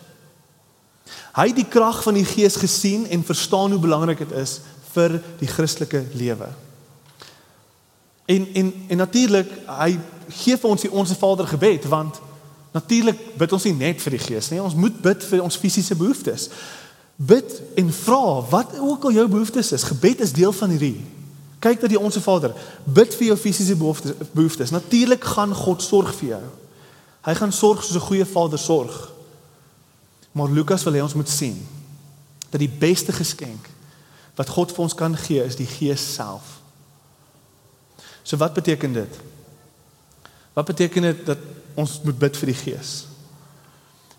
Hy 1.35 1.49
het 1.51 1.59
die 1.59 1.69
krag 1.69 2.03
van 2.03 2.15
die 2.15 2.27
Gees 2.27 2.57
gesien 2.59 3.07
en 3.11 3.25
verstaan 3.25 3.75
hoe 3.75 3.83
belangrik 3.83 4.19
dit 4.19 4.33
is 4.39 4.61
vir 4.93 5.19
die 5.41 5.51
Christelike 5.51 6.05
lewe. 6.15 6.49
En 8.29 8.47
en 8.55 8.73
en 8.89 8.97
natuurlik 8.97 9.51
hy 9.67 9.99
gee 10.29 10.57
vir 10.57 10.71
ons 10.71 10.85
die 10.85 10.93
onsse 10.93 11.17
Vader 11.17 11.47
gebed 11.49 11.87
want 11.89 12.21
natuurlik 12.77 13.21
bid 13.41 13.53
ons 13.53 13.65
nie 13.69 13.77
net 13.77 14.03
vir 14.03 14.17
die 14.17 14.25
gees 14.25 14.51
nie 14.53 14.61
ons 14.63 14.77
moet 14.77 14.99
bid 15.03 15.25
vir 15.31 15.43
ons 15.45 15.57
fisiese 15.61 15.97
behoeftes 15.97 16.49
bid 17.17 17.55
en 17.81 17.93
vra 18.03 18.25
wat 18.51 18.77
ook 18.79 19.09
al 19.09 19.17
jou 19.17 19.27
behoeftes 19.33 19.73
is 19.77 19.87
gebed 19.89 20.21
is 20.27 20.35
deel 20.37 20.53
van 20.53 20.75
hierdie 20.77 21.01
kyk 21.59 21.81
dat 21.81 21.91
die 21.91 21.99
onsse 22.01 22.21
Vader. 22.21 22.55
Bid 22.85 23.15
vir 23.15 23.27
jou 23.27 23.37
fisiese 23.37 23.77
behoeftes 23.77 24.15
behoeftes. 24.33 24.71
Natuurlik 24.71 25.25
gaan 25.25 25.55
God 25.55 25.83
sorg 25.83 26.15
vir 26.15 26.29
jou. 26.29 26.45
Hy 27.27 27.35
gaan 27.35 27.53
sorg 27.53 27.83
soos 27.83 27.97
'n 27.97 28.07
goeie 28.07 28.27
vader 28.27 28.59
sorg. 28.59 29.13
Maar 30.33 30.49
Lukas 30.49 30.85
wil 30.85 30.93
hê 30.93 31.03
ons 31.03 31.15
moet 31.15 31.29
sien 31.29 31.67
dat 32.51 32.61
die 32.61 32.69
beste 32.79 33.13
geskenk 33.13 33.69
wat 34.35 34.49
God 34.49 34.73
vir 34.73 34.83
ons 34.83 34.95
kan 34.95 35.17
gee 35.17 35.45
is 35.45 35.57
die 35.57 35.67
gees 35.67 36.15
self. 36.15 36.61
So 38.23 38.37
wat 38.37 38.53
beteken 38.53 38.93
dit? 38.93 39.19
Wat 40.53 40.65
beteken 40.65 41.03
dit 41.03 41.27
dat 41.27 41.39
ons 41.75 42.01
moet 42.03 42.19
bid 42.19 42.37
vir 42.37 42.47
die 42.47 42.55
Gees? 42.55 43.07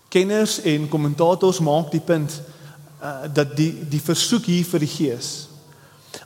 Kenners 0.10 0.62
en 0.62 0.88
kommentators 0.89 1.60
maak 1.60 1.91
die 1.91 2.02
punt 2.02 2.41
uh, 3.04 3.28
dat 3.34 3.52
die 3.58 3.73
die 3.89 4.02
versoek 4.02 4.47
hier 4.49 4.65
vir 4.65 4.80
die 4.80 4.89
Gees 4.89 5.49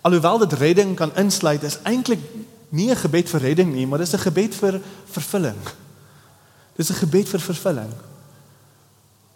alhoewel 0.02 0.38
dit 0.38 0.54
redding 0.54 0.96
kan 0.96 1.16
insluit 1.16 1.64
is 1.64 1.80
eintlik 1.84 2.20
nie 2.70 2.90
'n 2.90 2.96
gebed 2.96 3.30
vir 3.30 3.40
redding 3.40 3.74
nie, 3.74 3.88
maar 3.88 4.00
dis 4.00 4.14
'n 4.14 4.20
gebed 4.20 4.56
vir 4.56 4.82
vervulling. 5.06 5.62
Dis 6.76 6.90
'n 6.90 7.02
gebed 7.06 7.30
vir 7.30 7.40
vervulling. 7.40 7.94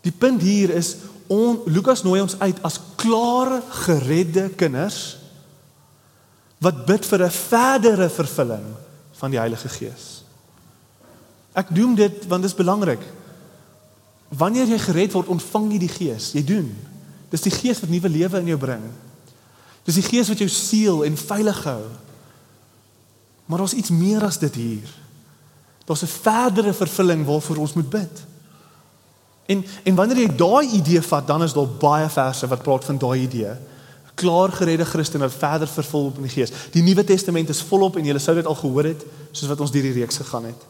Die 0.02 0.12
punt 0.12 0.42
hier 0.42 0.70
is 0.70 0.96
on 1.28 1.62
Lukas 1.66 2.04
nooi 2.04 2.22
ons 2.22 2.40
uit 2.40 2.62
as 2.64 2.80
klare 2.96 3.62
geredde 3.70 4.50
kinders 4.50 5.18
wat 6.58 6.86
bid 6.86 7.06
vir 7.06 7.24
'n 7.26 7.32
verdere 7.32 8.10
vervulling 8.10 8.66
van 9.12 9.32
die 9.32 9.40
Heilige 9.40 9.70
Gees. 9.70 10.24
Ek 11.54 11.76
doen 11.76 11.96
dit 11.96 12.28
want 12.28 12.42
dit 12.42 12.52
is 12.52 12.58
belangrik. 12.58 13.02
Wanneer 14.30 14.68
jy 14.68 14.80
gered 14.80 15.12
word, 15.12 15.28
ontvang 15.28 15.72
jy 15.72 15.80
die 15.80 15.96
Gees. 15.96 16.32
Jy 16.32 16.44
doen. 16.44 16.78
Dis 17.30 17.42
die 17.42 17.52
Gees 17.52 17.80
wat 17.80 17.90
nuwe 17.90 18.10
lewe 18.10 18.40
in 18.40 18.46
jou 18.46 18.58
bring. 18.58 18.84
Dis 19.88 20.02
die 20.02 20.04
Gees 20.04 20.28
wat 20.28 20.42
jou 20.44 20.50
siel 20.52 21.06
en 21.08 21.16
veilig 21.16 21.60
hou. 21.64 21.84
Maar 23.48 23.64
daar's 23.64 23.78
iets 23.78 23.94
meer 23.96 24.26
as 24.28 24.40
dit 24.42 24.56
hier. 24.60 24.90
Daar's 25.88 26.04
'n 26.04 26.12
verdere 26.22 26.74
vervulling 26.74 27.26
waarvoor 27.26 27.58
ons 27.58 27.74
moet 27.74 27.90
bid. 27.90 28.26
En 29.46 29.66
en 29.84 29.96
wanneer 29.96 30.18
jy 30.18 30.36
daai 30.36 30.68
idee 30.68 31.02
vat, 31.02 31.28
dan 31.28 31.44
is 31.44 31.54
daar 31.54 31.68
baie 31.68 32.10
verse 32.10 32.48
wat 32.48 32.64
praat 32.64 32.86
van 32.86 32.98
daai 32.98 33.22
idee. 33.22 33.56
Klaar 34.14 34.52
geredde 34.52 34.86
Christene 34.86 35.24
wat 35.24 35.38
verder 35.38 35.68
vervul 35.68 36.12
in 36.16 36.22
die 36.22 36.30
Gees. 36.30 36.52
Die 36.72 36.82
Nuwe 36.84 37.04
Testament 37.04 37.50
is 37.50 37.62
volop 37.62 37.96
en 37.96 38.06
jy 38.06 38.18
sou 38.18 38.36
dit 38.36 38.46
al 38.46 38.56
gehoor 38.56 38.84
het 38.84 39.06
soos 39.32 39.50
wat 39.50 39.60
ons 39.60 39.72
deur 39.72 39.84
die 39.84 39.92
reeks 39.92 40.18
gegaan 40.18 40.46
het. 40.46 40.66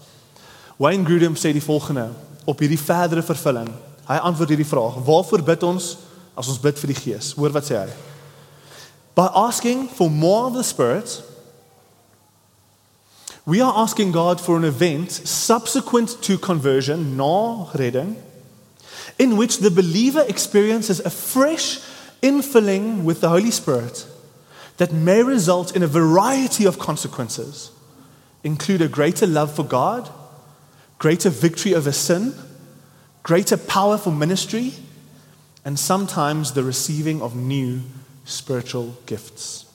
Wayne 0.77 1.05
Grudem 1.05 1.35
sê 1.35 1.51
die 1.51 1.63
volgende 1.63 2.09
op 2.45 2.59
hierdie 2.59 2.79
verdere 2.79 3.23
vervulling. 3.23 3.69
Hy 4.05 4.15
antwoord 4.15 4.49
hierdie 4.49 4.67
vraag: 4.69 4.93
Waarvoor 5.05 5.41
bid 5.41 5.63
ons 5.63 5.97
as 6.35 6.47
ons 6.47 6.59
bid 6.59 6.79
vir 6.79 6.87
die 6.87 7.01
Gees? 7.01 7.33
Hoor 7.33 7.51
wat 7.51 7.65
sê 7.65 7.81
hy? 7.81 8.06
By 9.17 9.31
asking 9.33 9.87
for 9.87 10.11
more 10.11 10.45
of 10.45 10.53
the 10.53 10.63
Spirit, 10.63 11.23
we 13.47 13.59
are 13.61 13.73
asking 13.75 14.11
God 14.11 14.39
for 14.39 14.55
an 14.57 14.63
event 14.63 15.11
subsequent 15.11 16.21
to 16.21 16.37
conversion, 16.37 17.17
na 17.17 17.65
in 19.17 19.35
which 19.35 19.57
the 19.57 19.71
believer 19.71 20.23
experiences 20.29 20.99
a 20.99 21.09
fresh 21.09 21.79
infilling 22.21 23.05
with 23.05 23.21
the 23.21 23.29
Holy 23.29 23.49
Spirit 23.49 24.05
that 24.77 24.93
may 24.93 25.23
result 25.23 25.75
in 25.75 25.81
a 25.81 25.87
variety 25.87 26.65
of 26.65 26.77
consequences, 26.77 27.71
include 28.43 28.83
a 28.83 28.87
greater 28.87 29.25
love 29.25 29.51
for 29.55 29.63
God 29.63 30.11
greater 30.99 31.31
victory 31.31 31.73
over 31.73 31.91
sin, 31.91 32.35
greater 33.23 33.57
power 33.57 33.97
for 33.97 34.11
ministry, 34.11 34.73
and 35.65 35.79
sometimes 35.79 36.51
the 36.51 36.63
receiving 36.63 37.19
of 37.19 37.35
new 37.35 37.81
spiritual 38.27 38.91
gifts. 39.07 39.65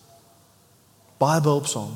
Baie 1.18 1.40
behulpsaam. 1.40 1.92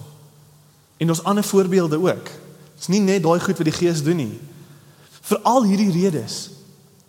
En 0.96 1.12
ons 1.12 1.22
ander 1.22 1.44
voorbeelde 1.44 2.00
ook. 2.00 2.30
Dit's 2.76 2.88
nie 2.92 3.02
net 3.04 3.22
daai 3.24 3.40
goed 3.40 3.58
wat 3.60 3.68
die 3.68 3.76
Gees 3.76 4.02
doen 4.04 4.16
nie. 4.16 4.34
Vir 5.26 5.42
al 5.44 5.66
hierdie 5.68 5.92
redes 5.92 6.50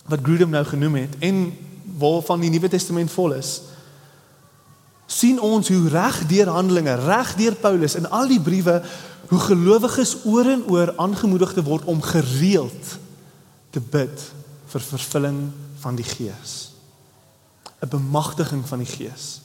wat 0.07 0.23
Grudem 0.23 0.51
nou 0.51 0.63
genoem 0.67 1.01
het 1.03 1.17
en 1.23 1.41
waarvan 1.97 2.43
die 2.43 2.51
Nuwe 2.51 2.69
Testament 2.71 3.11
vol 3.11 3.35
is, 3.37 3.57
sien 5.07 5.39
ons 5.43 5.67
hoe 5.71 5.89
reg 5.91 6.21
deur 6.27 6.51
Handelinge, 6.51 6.95
reg 7.03 7.33
deur 7.39 7.55
Paulus 7.59 7.95
in 7.99 8.07
al 8.11 8.27
die 8.31 8.41
briewe 8.43 8.81
hoe 9.27 9.39
gelowiges 9.39 10.15
oor 10.27 10.47
en 10.51 10.63
oor 10.71 10.93
aangemoedig 10.99 11.53
te 11.55 11.63
word 11.63 11.87
om 11.87 12.01
gereeld 12.03 12.95
te 13.75 13.83
bid 13.83 14.23
vir 14.71 14.83
vervulling 14.83 15.41
van 15.83 15.99
die 15.99 16.07
Gees. 16.07 16.76
'n 17.79 17.89
Bemagtiging 17.89 18.67
van 18.67 18.77
die 18.77 18.89
Gees. 18.89 19.41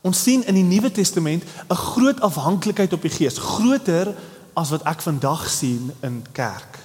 Ons 0.00 0.22
sien 0.22 0.46
in 0.46 0.54
die 0.54 0.62
Nuwe 0.62 0.90
Testament 0.90 1.44
'n 1.68 1.74
groot 1.74 2.20
afhanklikheid 2.20 2.92
op 2.92 3.02
die 3.02 3.10
Gees, 3.10 3.38
groter 3.38 4.14
as 4.52 4.70
wat 4.70 4.82
ek 4.82 5.00
vandag 5.00 5.48
sien 5.48 5.92
in 6.00 6.24
kerk. 6.32 6.78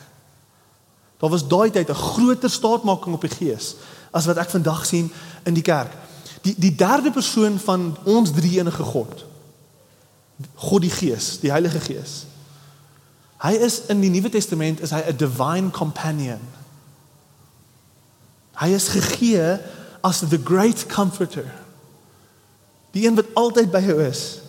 Daar 1.17 1.29
was 1.29 1.47
daai 1.47 1.71
tyd 1.71 1.89
'n 1.89 1.93
groter 1.93 2.49
staatmaking 2.49 3.15
op 3.15 3.21
die 3.21 3.35
Gees 3.35 3.75
as 4.11 4.25
wat 4.25 4.37
ek 4.37 4.49
vandag 4.49 4.85
sien 4.85 5.11
in 5.43 5.53
die 5.53 5.63
kerk. 5.63 5.91
Die 6.41 6.55
die 6.57 6.75
derde 6.75 7.11
persoon 7.11 7.59
van 7.59 7.97
ons 8.03 8.31
drie 8.31 8.59
enige 8.59 8.83
God. 8.83 9.25
God 10.55 10.81
die 10.81 10.89
Gees, 10.91 11.39
die 11.39 11.51
Heilige 11.51 11.79
Gees. 11.79 12.25
Hy 13.37 13.51
is 13.51 13.81
in 13.87 14.01
die 14.01 14.09
Nuwe 14.09 14.29
Testament 14.29 14.79
is 14.79 14.91
hy 14.91 15.03
'n 15.07 15.17
divine 15.17 15.69
companion. 15.71 16.39
Hy 18.59 18.67
is 18.67 18.87
gegee 18.87 19.59
as 20.01 20.19
the 20.19 20.39
great 20.43 20.85
comforter. 20.85 21.47
Die 22.91 23.05
een 23.07 23.15
wat 23.15 23.29
altyd 23.33 23.71
by 23.71 23.81
jou 23.85 23.99
is. 24.03 24.39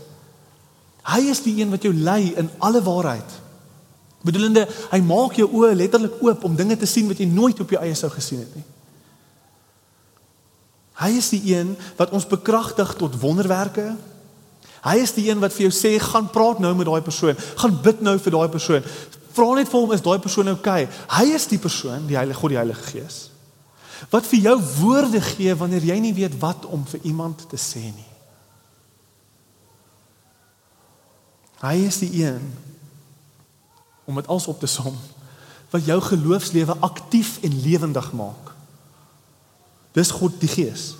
Hy 1.11 1.21
is 1.33 1.43
die 1.45 1.57
een 1.61 1.71
wat 1.73 1.85
jou 1.85 1.93
lei 1.95 2.33
in 2.39 2.51
alle 2.59 2.83
waarheid. 2.85 3.39
Bedoelende, 4.25 4.67
hy 4.93 5.01
maak 5.05 5.39
jou 5.41 5.49
oë 5.49 5.73
letterlik 5.79 6.21
oop 6.21 6.45
om 6.45 6.57
dinge 6.57 6.77
te 6.77 6.89
sien 6.89 7.09
wat 7.09 7.21
jy 7.21 7.29
nooit 7.31 7.61
op 7.61 7.73
jou 7.73 7.81
eie 7.81 7.97
sou 7.97 8.11
gesien 8.13 8.43
het 8.45 8.53
nie. 8.59 8.67
Hy 11.01 11.15
is 11.17 11.31
die 11.33 11.41
een 11.55 11.73
wat 11.97 12.13
ons 12.13 12.29
bekragtig 12.29 12.93
tot 13.01 13.17
wonderwerke. 13.23 13.95
Hy 14.85 14.97
is 15.01 15.15
die 15.17 15.31
een 15.31 15.41
wat 15.41 15.55
vir 15.57 15.69
jou 15.69 15.73
sê 15.73 15.95
gaan 16.01 16.29
praat 16.33 16.61
nou 16.61 16.75
met 16.77 16.89
daai 16.89 17.01
persoon, 17.05 17.37
gaan 17.61 17.81
bid 17.85 18.05
nou 18.05 18.19
vir 18.21 18.37
daai 18.37 18.53
persoon. 18.53 18.85
Vra 19.33 19.49
net 19.57 19.71
vir 19.73 19.81
hom 19.81 19.93
is 19.97 20.05
daai 20.05 20.21
persoon 20.21 20.53
oukei. 20.53 20.85
Okay? 20.85 21.03
Hy 21.17 21.37
is 21.37 21.49
die 21.49 21.61
persoon, 21.61 22.05
die 22.09 22.19
Heilige 22.19 22.41
God, 22.41 22.53
die 22.53 22.61
Heilige 22.61 22.89
Gees. 22.93 23.30
Wat 24.09 24.27
vir 24.27 24.39
jou 24.39 24.57
woorde 24.81 25.21
gee 25.21 25.55
wanneer 25.55 25.85
jy 25.85 25.99
nie 26.01 26.15
weet 26.15 26.39
wat 26.41 26.65
om 26.65 26.87
vir 26.87 27.01
iemand 27.03 27.45
te 27.51 27.59
sê 27.61 27.83
nie. 27.91 28.09
Hy 31.61 31.77
is 31.85 32.01
die 32.01 32.25
een 32.25 32.45
om 34.09 34.17
dit 34.17 34.27
als 34.27 34.47
op 34.49 34.61
te 34.61 34.67
som 34.67 34.97
wat 35.71 35.85
jou 35.87 36.01
geloofslewe 36.03 36.75
aktief 36.83 37.37
en 37.47 37.61
lewendig 37.63 38.09
maak. 38.17 38.49
Dis 39.95 40.11
God 40.11 40.41
die 40.43 40.51
Gees. 40.51 40.95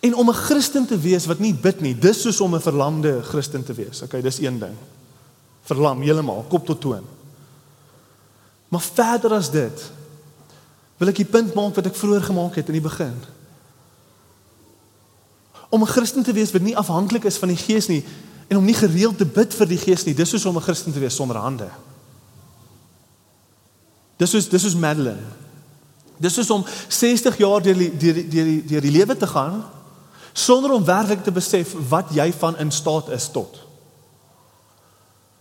En 0.00 0.14
om 0.14 0.28
'n 0.30 0.34
Christen 0.34 0.86
te 0.86 0.98
wees 0.98 1.26
wat 1.26 1.38
nie 1.38 1.54
bid 1.54 1.80
nie, 1.80 1.94
dis 1.98 2.20
soos 2.20 2.40
om 2.40 2.54
'n 2.54 2.60
verlamde 2.60 3.22
Christen 3.22 3.64
te 3.64 3.72
wees. 3.72 4.02
Okay, 4.02 4.20
dis 4.20 4.38
een 4.38 4.58
ding. 4.58 4.76
Verlam 5.62 6.00
heeltemal, 6.00 6.44
kop 6.48 6.66
tot 6.66 6.80
toon. 6.80 7.04
Maar 8.68 8.80
verder 8.80 9.32
as 9.32 9.50
dit, 9.50 9.90
wil 10.98 11.08
ek 11.08 11.20
die 11.22 11.28
punt 11.28 11.54
maak 11.54 11.76
wat 11.78 11.86
ek 11.86 11.98
vroeër 11.98 12.22
gemaak 12.28 12.58
het 12.58 12.70
in 12.70 12.78
die 12.78 12.84
begin. 12.84 13.14
Om 15.68 15.82
'n 15.82 15.92
Christen 15.94 16.22
te 16.22 16.32
wees 16.32 16.52
wat 16.52 16.62
nie 16.62 16.76
afhanklik 16.76 17.24
is 17.24 17.36
van 17.36 17.48
die 17.48 17.56
Gees 17.56 17.86
nie 17.88 18.04
en 18.48 18.56
om 18.56 18.64
nie 18.64 18.74
gereeld 18.74 19.18
te 19.18 19.26
bid 19.26 19.54
vir 19.54 19.66
die 19.66 19.78
Gees 19.78 20.04
nie, 20.04 20.14
dis 20.14 20.28
soos 20.28 20.46
om 20.46 20.56
'n 20.56 20.62
Christen 20.62 20.92
te 20.92 21.00
wees 21.00 21.14
sonder 21.14 21.36
hande. 21.36 21.68
Dis 24.16 24.30
soos 24.30 24.48
dis 24.48 24.62
soos 24.62 24.74
Madeline. 24.74 25.26
Dis 26.18 26.34
soos 26.34 26.50
om 26.50 26.64
60 26.88 27.36
jaar 27.38 27.62
deur 27.62 27.74
die 27.74 27.96
deur 27.96 28.14
die 28.14 28.28
deur 28.28 28.44
die, 28.44 28.64
die, 28.66 28.80
die 28.80 28.90
lewe 28.90 29.16
te 29.16 29.26
gaan 29.26 29.64
sonder 30.32 30.72
om 30.72 30.84
werklik 30.84 31.24
te 31.24 31.32
besef 31.32 31.74
wat 31.88 32.10
jy 32.14 32.32
van 32.32 32.58
in 32.58 32.70
staat 32.70 33.08
is 33.08 33.30
tot. 33.30 33.67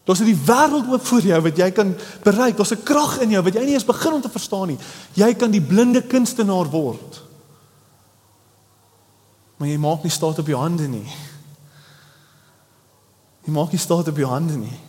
Daar's 0.07 0.19
'n 0.19 0.45
wêreld 0.45 0.87
oop 0.87 1.05
voor 1.05 1.21
jou 1.21 1.41
wat 1.41 1.57
jy 1.57 1.71
kan 1.71 1.95
bereik. 2.23 2.55
Daar's 2.55 2.71
'n 2.71 2.83
krag 2.83 3.19
in 3.19 3.29
jou 3.29 3.43
wat 3.43 3.53
jy 3.53 3.63
nie 3.63 3.73
eens 3.73 3.85
begin 3.85 4.13
om 4.13 4.21
te 4.21 4.29
verstaan 4.29 4.67
nie. 4.67 4.77
Jy 5.13 5.33
kan 5.35 5.51
die 5.51 5.61
blinde 5.61 6.01
kunstenaar 6.01 6.69
word. 6.69 7.23
Maar 9.57 9.67
jy 9.67 9.77
maak 9.77 10.03
nie 10.03 10.11
staat 10.11 10.39
op 10.39 10.47
jou 10.47 10.59
hande 10.59 10.87
nie. 10.87 11.07
Jy 13.43 13.51
maak 13.51 13.71
nie 13.71 13.79
staat 13.79 14.07
op 14.07 14.17
jou 14.17 14.29
hande 14.29 14.55
nie. 14.55 14.79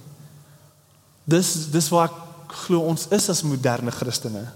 Dis 1.25 1.71
dis 1.71 1.89
waar 1.89 2.09
ek 2.09 2.53
glo 2.53 2.81
ons 2.81 3.07
is 3.09 3.29
as 3.29 3.43
moderne 3.43 3.91
Christene. 3.91 4.53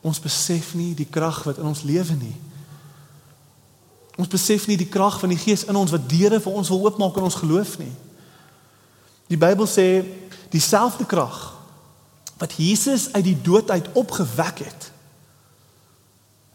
Ons 0.00 0.20
besef 0.20 0.74
nie 0.74 0.94
die 0.94 1.08
krag 1.10 1.42
wat 1.44 1.58
in 1.58 1.64
ons 1.64 1.82
lewe 1.82 2.14
nie. 2.14 2.36
Ons 4.16 4.28
besef 4.28 4.66
nie 4.66 4.76
die 4.76 4.88
krag 4.88 5.18
van 5.20 5.28
die 5.28 5.38
Gees 5.38 5.64
in 5.64 5.76
ons 5.76 5.90
wat 5.90 6.08
deure 6.08 6.40
vir 6.40 6.52
ons 6.52 6.68
wil 6.68 6.84
oopmaak 6.84 7.16
in 7.16 7.22
ons 7.22 7.34
geloof 7.34 7.78
nie. 7.78 7.92
Die 9.30 9.38
Bybel 9.38 9.68
sê 9.70 10.02
dieselfde 10.50 11.06
krag 11.06 11.38
wat 12.40 12.56
Jesus 12.58 13.12
uit 13.12 13.24
die 13.24 13.36
dood 13.36 13.70
uit 13.70 13.90
opgewek 13.92 14.62
het, 14.64 14.90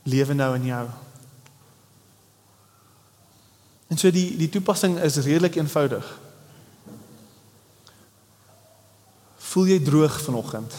lewe 0.03 0.33
nou 0.33 0.55
in 0.57 0.65
jou. 0.65 0.85
En 3.87 4.01
so 4.01 4.11
die 4.11 4.33
die 4.37 4.49
toepassing 4.49 4.97
is 5.05 5.21
redelik 5.21 5.55
eenvoudig. 5.55 6.07
Voel 9.51 9.71
jy 9.71 9.79
droog 9.85 10.17
vanoggend? 10.25 10.73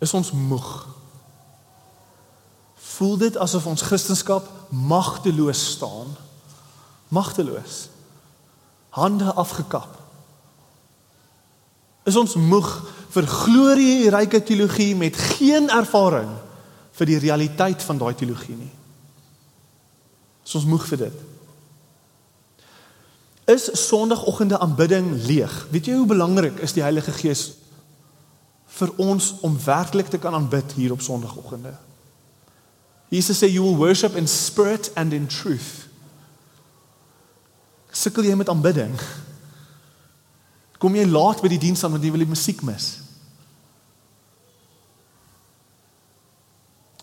Is 0.00 0.14
ons 0.16 0.30
moeg? 0.32 0.70
voel 3.00 3.16
dit 3.16 3.36
asof 3.40 3.64
ons 3.66 3.82
Christendom 3.82 4.44
magteloos 4.68 5.60
staan. 5.72 6.10
Magteloos. 7.08 7.86
Hande 8.90 9.32
afgekap. 9.32 9.98
Is 12.04 12.16
ons 12.16 12.34
moeg 12.34 12.70
vir 13.10 13.26
glorieryke 13.26 14.42
teologie 14.42 14.94
met 14.96 15.16
geen 15.36 15.68
ervaring 15.70 16.30
vir 17.00 17.08
die 17.08 17.18
realiteit 17.22 17.82
van 17.82 17.98
daai 18.00 18.14
teologie 18.14 18.56
nie. 18.56 18.72
Is 20.44 20.56
ons 20.58 20.68
moeg 20.68 20.86
vir 20.90 21.06
dit? 21.06 21.26
Is 23.50 23.66
Sondagoggende 23.88 24.60
aanbidding 24.62 25.12
leeg? 25.26 25.52
Weet 25.74 25.90
jy 25.90 25.98
hoe 25.98 26.08
belangrik 26.10 26.60
is 26.62 26.74
die 26.76 26.84
Heilige 26.84 27.14
Gees 27.16 27.48
vir 28.70 28.92
ons 29.02 29.32
om 29.46 29.56
werklik 29.64 30.10
te 30.12 30.20
kan 30.22 30.36
aanbid 30.36 30.76
hier 30.78 30.94
op 30.94 31.02
Sondagoggende? 31.02 31.74
Jesus 33.10 33.40
sê 33.42 33.50
you 33.50 33.64
will 33.64 33.80
worship 33.80 34.14
in 34.14 34.28
spirit 34.30 34.92
and 34.94 35.12
in 35.12 35.26
truth. 35.26 35.89
Sukkel 37.90 38.24
jy 38.24 38.34
met 38.38 38.48
aanbidding? 38.48 38.94
Kom 40.80 40.96
jy 40.96 41.04
laat 41.06 41.42
by 41.42 41.50
die 41.52 41.60
diens 41.60 41.84
aan 41.84 41.96
want 41.96 42.04
jy 42.04 42.12
wil 42.14 42.24
die 42.24 42.30
musiek 42.30 42.62
mis? 42.66 42.98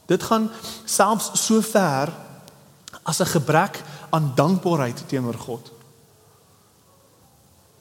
Dit 0.08 0.24
gaan 0.24 0.48
selfs 0.88 1.34
so 1.36 1.62
ver 1.62 2.14
as 3.04 3.20
'n 3.22 3.34
gebrek 3.36 3.84
aan 4.10 4.32
dankbaarheid 4.36 5.08
teenoor 5.08 5.38
God 5.38 5.78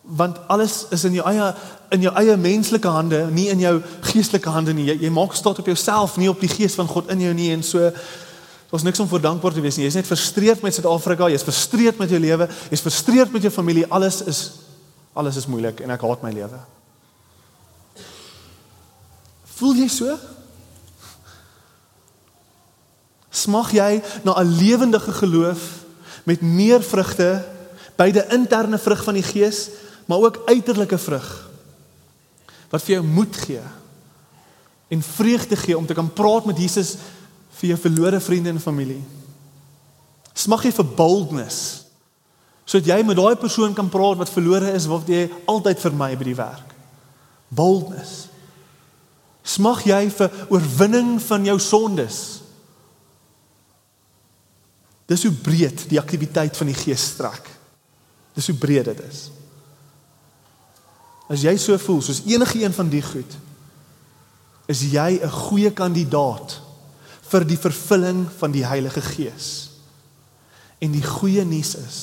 want 0.07 0.39
alles 0.47 0.87
is 0.91 1.05
in 1.05 1.13
jou 1.19 1.27
eie 1.27 1.55
in 1.91 2.01
jou 2.01 2.13
eie 2.15 2.37
menslike 2.37 2.89
hande, 2.89 3.27
nie 3.31 3.49
in 3.51 3.61
jou 3.63 3.75
geestelike 4.11 4.51
hande 4.51 4.75
nie. 4.75 4.87
Jy, 4.91 4.97
jy 5.07 5.11
maak 5.11 5.35
staat 5.35 5.59
op 5.63 5.67
jouself, 5.67 6.17
nie 6.19 6.31
op 6.31 6.41
die 6.43 6.51
gees 6.51 6.75
van 6.79 6.89
God 6.91 7.11
in 7.15 7.23
jou 7.23 7.33
nie 7.35 7.51
en 7.55 7.63
so 7.67 7.91
daar's 8.71 8.83
niks 8.83 9.01
om 9.01 9.09
voor 9.09 9.21
dankbaar 9.21 9.53
te 9.53 9.61
wees 9.61 9.77
nie. 9.77 9.85
Jy's 9.87 9.99
net 9.99 10.09
frustreerd 10.09 10.63
met 10.63 10.75
Suid-Afrika, 10.75 11.29
jy's 11.31 11.45
frustreerd 11.47 11.99
met 11.99 12.11
jou 12.11 12.21
lewe, 12.21 12.49
jy's 12.71 12.83
frustreerd 12.83 13.33
met 13.33 13.43
jou 13.43 13.53
familie. 13.53 13.87
Alles 13.87 14.23
is 14.27 14.41
alles 15.17 15.37
is 15.41 15.47
moeilik 15.49 15.81
en 15.81 15.91
ek 15.95 16.03
haat 16.05 16.25
my 16.27 16.31
lewe. 16.35 16.59
Voel 19.57 19.79
jy 19.81 19.87
so? 19.89 20.19
Smag 23.33 23.73
jy 23.73 24.03
na 24.25 24.37
'n 24.37 24.57
lewendige 24.59 25.13
geloof 25.13 25.85
met 26.25 26.43
meer 26.43 26.83
vrugte, 26.83 27.45
beide 27.97 28.27
interne 28.35 28.79
vrug 28.79 29.05
van 29.05 29.15
die 29.15 29.25
gees 29.25 29.71
maar 30.07 30.19
ook 30.19 30.43
uiterlike 30.47 30.99
vrug 30.99 31.49
wat 32.71 32.83
vir 32.83 32.99
jou 32.99 33.05
moed 33.07 33.37
gee 33.37 33.63
en 34.89 35.03
vreugde 35.03 35.57
gee 35.57 35.79
om 35.79 35.87
te 35.87 35.95
kan 35.95 36.13
praat 36.13 36.47
met 36.47 36.59
Jesus 36.59 36.97
vir 37.57 37.73
jou 37.73 37.79
verlore 37.81 38.21
vriende 38.21 38.53
en 38.53 38.61
familie. 38.61 39.03
Smag 40.37 40.67
jy 40.69 40.73
vir 40.77 40.95
boldness 40.97 41.65
sodat 42.67 42.89
jy 42.91 43.03
met 43.07 43.15
daai 43.15 43.37
persoon 43.39 43.77
kan 43.79 43.87
praat 43.87 44.19
wat 44.19 44.33
verlore 44.35 44.73
is 44.75 44.89
wat 44.91 45.07
jy 45.07 45.29
altyd 45.47 45.79
vermy 45.85 46.09
by 46.19 46.25
die 46.27 46.35
werk. 46.35 46.73
Boldness. 47.55 48.25
Smag 49.47 49.85
jy 49.87 50.01
vir 50.11 50.35
oorwinning 50.51 51.13
van 51.23 51.47
jou 51.47 51.55
sondes. 51.63 52.19
Dis 55.07 55.23
hoe 55.23 55.31
breed 55.31 55.87
die 55.87 56.01
aktiwiteit 56.03 56.59
van 56.59 56.73
die 56.73 56.75
Gees 56.75 57.07
strek. 57.13 57.47
Dis 58.35 58.51
hoe 58.51 58.59
breed 58.59 58.91
dit 58.91 59.05
is. 59.07 59.29
As 61.31 61.47
jy 61.47 61.55
so 61.63 61.79
voel 61.87 62.03
soos 62.03 62.25
enige 62.27 62.65
een 62.65 62.75
van 62.75 62.91
die 62.91 63.03
goed, 63.03 63.39
is 64.67 64.83
jy 64.91 65.23
'n 65.23 65.31
goeie 65.31 65.71
kandidaat 65.71 66.66
vir 67.31 67.47
die 67.47 67.59
vervulling 67.59 68.27
van 68.39 68.53
die 68.55 68.67
Heilige 68.67 69.03
Gees. 69.03 69.49
En 70.79 70.93
die 70.93 71.05
goeie 71.05 71.45
nuus 71.45 71.75
is 71.81 71.99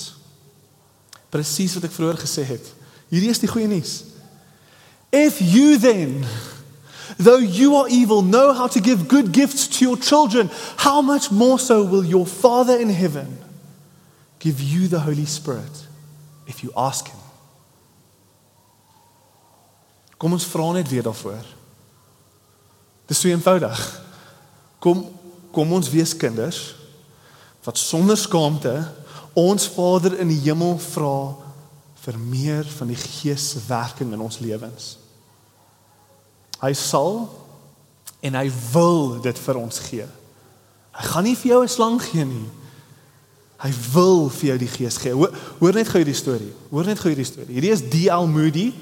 presies 1.33 1.73
wat 1.73 1.87
ek 1.87 1.93
vroeër 1.95 2.19
gesê 2.21 2.43
het. 2.45 2.67
Hierdie 3.09 3.31
is 3.33 3.39
die 3.41 3.49
goeie 3.49 3.65
nuus. 3.65 4.03
If 5.09 5.39
you 5.41 5.79
then 5.81 6.21
Though 7.17 7.37
you 7.37 7.75
are 7.75 7.87
evil, 7.89 8.21
know 8.21 8.53
how 8.53 8.67
to 8.67 8.79
give 8.79 9.07
good 9.07 9.33
gifts 9.33 9.67
to 9.67 9.85
your 9.85 9.97
children. 9.97 10.49
How 10.77 11.01
much 11.01 11.31
more 11.31 11.59
so 11.59 11.83
will 11.83 12.03
your 12.03 12.25
Father 12.25 12.79
in 12.79 12.89
heaven 12.89 13.37
give 14.39 14.61
you 14.61 14.87
the 14.87 14.99
Holy 14.99 15.25
Spirit 15.25 15.87
if 16.47 16.63
you 16.63 16.71
ask 16.75 17.07
him? 17.07 17.19
Kom 20.17 20.33
ons 20.33 20.47
vra 20.47 20.71
net 20.71 20.89
weer 20.89 21.03
daarvoor. 21.03 21.43
Dis 23.05 23.19
so 23.19 23.27
eenvoudig. 23.27 24.02
Kom 24.83 25.05
kom 25.53 25.69
ons 25.77 25.91
wees 25.93 26.15
kinders 26.17 26.73
wat 27.63 27.77
sonder 27.77 28.17
skaamte 28.17 28.73
ons 29.37 29.67
Vader 29.75 30.17
in 30.19 30.31
die 30.33 30.41
hemel 30.43 30.75
vra 30.81 31.35
vir 32.03 32.17
meer 32.19 32.67
van 32.77 32.89
die 32.91 32.97
Gees 32.99 33.53
se 33.53 33.61
werking 33.67 34.11
in 34.13 34.21
ons 34.21 34.41
lewens. 34.43 34.95
Hy 36.59 36.73
sal 36.75 37.29
en 38.23 38.35
hy 38.39 38.49
wil 38.73 39.21
dit 39.23 39.39
vir 39.45 39.59
ons 39.61 39.79
gee. 39.87 40.09
Hy 40.93 41.05
gaan 41.13 41.25
nie 41.27 41.37
vir 41.39 41.51
jou 41.53 41.61
'n 41.63 41.71
slang 41.71 42.01
gee 42.01 42.25
nie. 42.25 42.49
Hy 43.63 43.71
wil 43.93 44.29
vir 44.29 44.47
jou 44.49 44.57
die 44.57 44.73
Gees 44.73 44.97
gee. 44.97 45.13
Hoor, 45.13 45.31
hoor 45.59 45.73
net 45.73 45.87
gou 45.87 45.99
hierdie 46.01 46.21
storie. 46.21 46.53
Hoor 46.69 46.85
net 46.85 46.99
gou 46.99 47.09
hierdie 47.09 47.31
storie. 47.31 47.53
Hierdie 47.53 47.71
is 47.71 47.81
D.L. 47.81 48.27
Moody. 48.27 48.73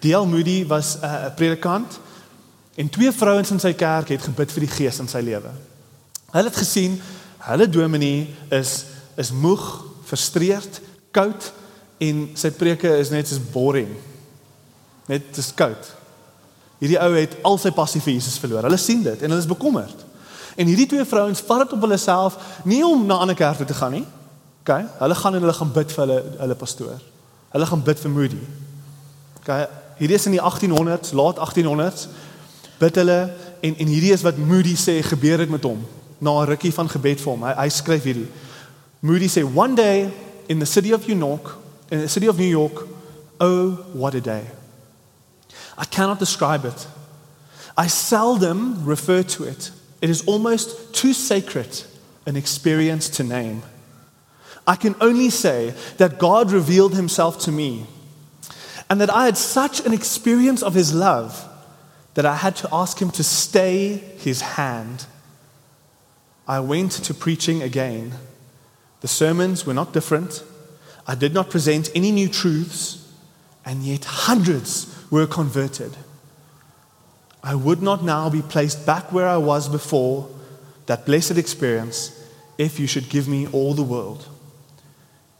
D.L. 0.00 0.26
Moody 0.26 0.66
was 0.66 0.96
'n 0.96 1.04
uh, 1.04 1.34
predikant 1.34 1.98
en 2.74 2.90
twee 2.90 3.12
vrouens 3.12 3.50
in 3.54 3.62
sy 3.62 3.72
kerk 3.78 4.10
het 4.14 4.24
gebid 4.26 4.52
vir 4.54 4.66
die 4.66 4.72
Gees 4.72 4.98
in 5.02 5.10
sy 5.10 5.22
lewe. 5.24 5.52
Hulle 6.34 6.50
het 6.50 6.58
gesien 6.58 6.98
hulle 7.44 7.68
dominee 7.68 8.26
is 8.54 8.84
is 9.20 9.30
moeg, 9.30 9.62
frustreerd, 10.08 10.80
koud 11.14 11.52
en 12.02 12.24
sy 12.34 12.50
preke 12.50 12.90
is 12.98 13.12
net 13.14 13.28
so 13.30 13.38
boring. 13.52 13.92
Net 15.06 15.28
dis 15.36 15.52
koud. 15.54 15.92
Hierdie 16.80 16.98
ou 16.98 17.12
het 17.14 17.36
al 17.46 17.60
sy 17.62 17.70
passie 17.76 18.02
vir 18.02 18.16
Jesus 18.16 18.40
verloor. 18.42 18.66
Hulle 18.66 18.80
sien 18.80 19.04
dit 19.04 19.22
en 19.22 19.30
hulle 19.30 19.44
is 19.44 19.48
bekommerd. 19.48 20.02
En 20.58 20.66
hierdie 20.66 20.88
twee 20.90 21.06
vrouens 21.06 21.42
vat 21.46 21.64
dit 21.64 21.76
op 21.76 21.86
hulle 21.86 21.98
self 21.98 22.36
nie 22.66 22.82
om 22.86 23.06
na 23.06 23.20
ander 23.22 23.38
kerke 23.38 23.66
te 23.68 23.76
gaan 23.78 23.94
nie. 24.00 24.04
OK? 24.64 24.74
Hulle 24.98 25.16
gaan 25.20 25.38
en 25.38 25.46
hulle 25.46 25.56
gaan 25.56 25.72
bid 25.78 25.94
vir 25.94 26.04
hulle 26.04 26.20
hulle 26.42 26.58
pastoor. 26.58 27.00
Hulle 27.54 27.70
gaan 27.70 27.82
bid 27.86 28.02
vir 28.02 28.14
Moody. 28.18 28.42
OK? 29.40 29.50
Hierdie 30.00 30.18
is 30.18 30.26
in 30.26 30.34
die 30.34 30.42
1800s, 30.42 31.14
laat 31.14 31.38
1800s. 31.38 32.08
Bid 32.78 32.94
hulle 32.94 33.18
en 33.60 33.76
en 33.76 33.86
hierdie 33.86 34.12
is 34.12 34.22
wat 34.22 34.38
Moody 34.38 34.74
sê 34.76 35.00
gebeur 35.02 35.38
het 35.38 35.50
met 35.50 35.62
hom 35.62 35.84
na 36.18 36.40
'n 36.40 36.48
rukkie 36.48 36.72
van 36.72 36.88
gebed 36.88 37.20
vir 37.20 37.32
hom. 37.32 37.42
Hy, 37.42 37.54
hy 37.56 37.68
skryf 37.68 38.04
hierdie. 38.04 38.28
Moody 39.00 39.28
sê 39.28 39.44
one 39.44 39.74
day 39.74 40.10
in 40.48 40.58
the 40.58 40.66
city 40.66 40.92
of 40.92 41.06
New 41.06 41.18
York, 41.18 41.56
in 41.90 42.00
the 42.00 42.08
city 42.08 42.28
of 42.28 42.38
New 42.38 42.48
York, 42.48 42.86
oh 43.40 43.78
what 43.92 44.14
a 44.14 44.20
day. 44.20 44.44
I 45.76 45.84
cannot 45.84 46.18
describe 46.18 46.64
it. 46.64 46.86
I 47.76 47.88
seldom 47.88 48.84
refer 48.84 49.22
to 49.22 49.44
it. 49.44 49.70
It 50.00 50.10
is 50.10 50.22
almost 50.26 50.94
too 50.94 51.12
sacred 51.12 51.84
an 52.26 52.36
experience 52.36 53.08
to 53.16 53.24
name. 53.24 53.62
I 54.66 54.76
can 54.76 54.94
only 55.00 55.30
say 55.30 55.74
that 55.98 56.18
God 56.18 56.50
revealed 56.50 56.94
himself 56.94 57.38
to 57.40 57.52
me 57.52 57.86
and 58.88 59.00
that 59.00 59.10
I 59.10 59.26
had 59.26 59.36
such 59.36 59.84
an 59.84 59.92
experience 59.92 60.62
of 60.62 60.74
his 60.74 60.94
love 60.94 61.44
that 62.14 62.24
I 62.24 62.36
had 62.36 62.56
to 62.56 62.68
ask 62.72 63.00
him 63.00 63.10
to 63.12 63.24
stay 63.24 63.96
his 64.18 64.40
hand. 64.40 65.06
I 66.46 66.60
went 66.60 66.92
to 66.92 67.14
preaching 67.14 67.62
again. 67.62 68.14
The 69.00 69.08
sermons 69.08 69.66
were 69.66 69.74
not 69.74 69.92
different. 69.92 70.44
I 71.06 71.14
did 71.14 71.34
not 71.34 71.50
present 71.50 71.90
any 71.94 72.12
new 72.12 72.28
truths, 72.28 73.06
and 73.64 73.82
yet 73.82 74.04
hundreds 74.04 74.94
were 75.10 75.26
converted. 75.26 75.96
I 77.42 77.54
would 77.54 77.82
not 77.82 78.02
now 78.02 78.30
be 78.30 78.42
placed 78.42 78.86
back 78.86 79.12
where 79.12 79.28
I 79.28 79.36
was 79.36 79.68
before 79.68 80.30
that 80.86 81.04
blessed 81.04 81.36
experience 81.36 82.10
if 82.56 82.78
you 82.78 82.86
should 82.86 83.08
give 83.08 83.28
me 83.28 83.46
all 83.48 83.74
the 83.74 83.82
world. 83.82 84.26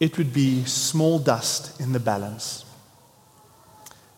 It 0.00 0.18
would 0.18 0.32
be 0.32 0.64
small 0.64 1.18
dust 1.18 1.80
in 1.80 1.92
the 1.92 2.00
balance. 2.00 2.64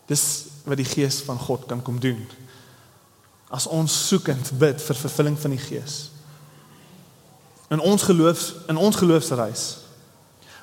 Dis 0.07 0.49
wat 0.65 0.79
die 0.79 0.87
gees 0.87 1.21
van 1.21 1.37
God 1.37 1.67
kan 1.67 1.81
kom 1.81 1.99
doen. 1.99 2.25
As 3.49 3.67
ons 3.67 4.07
soekend 4.07 4.51
bid 4.59 4.81
vir 4.81 4.95
vervulling 4.95 5.37
van 5.39 5.53
die 5.55 5.61
gees. 5.61 6.09
In 7.69 7.79
ons 7.79 8.03
geloofs 8.03 8.53
in 8.67 8.77
ons 8.77 8.95
geloofsreis 8.95 9.67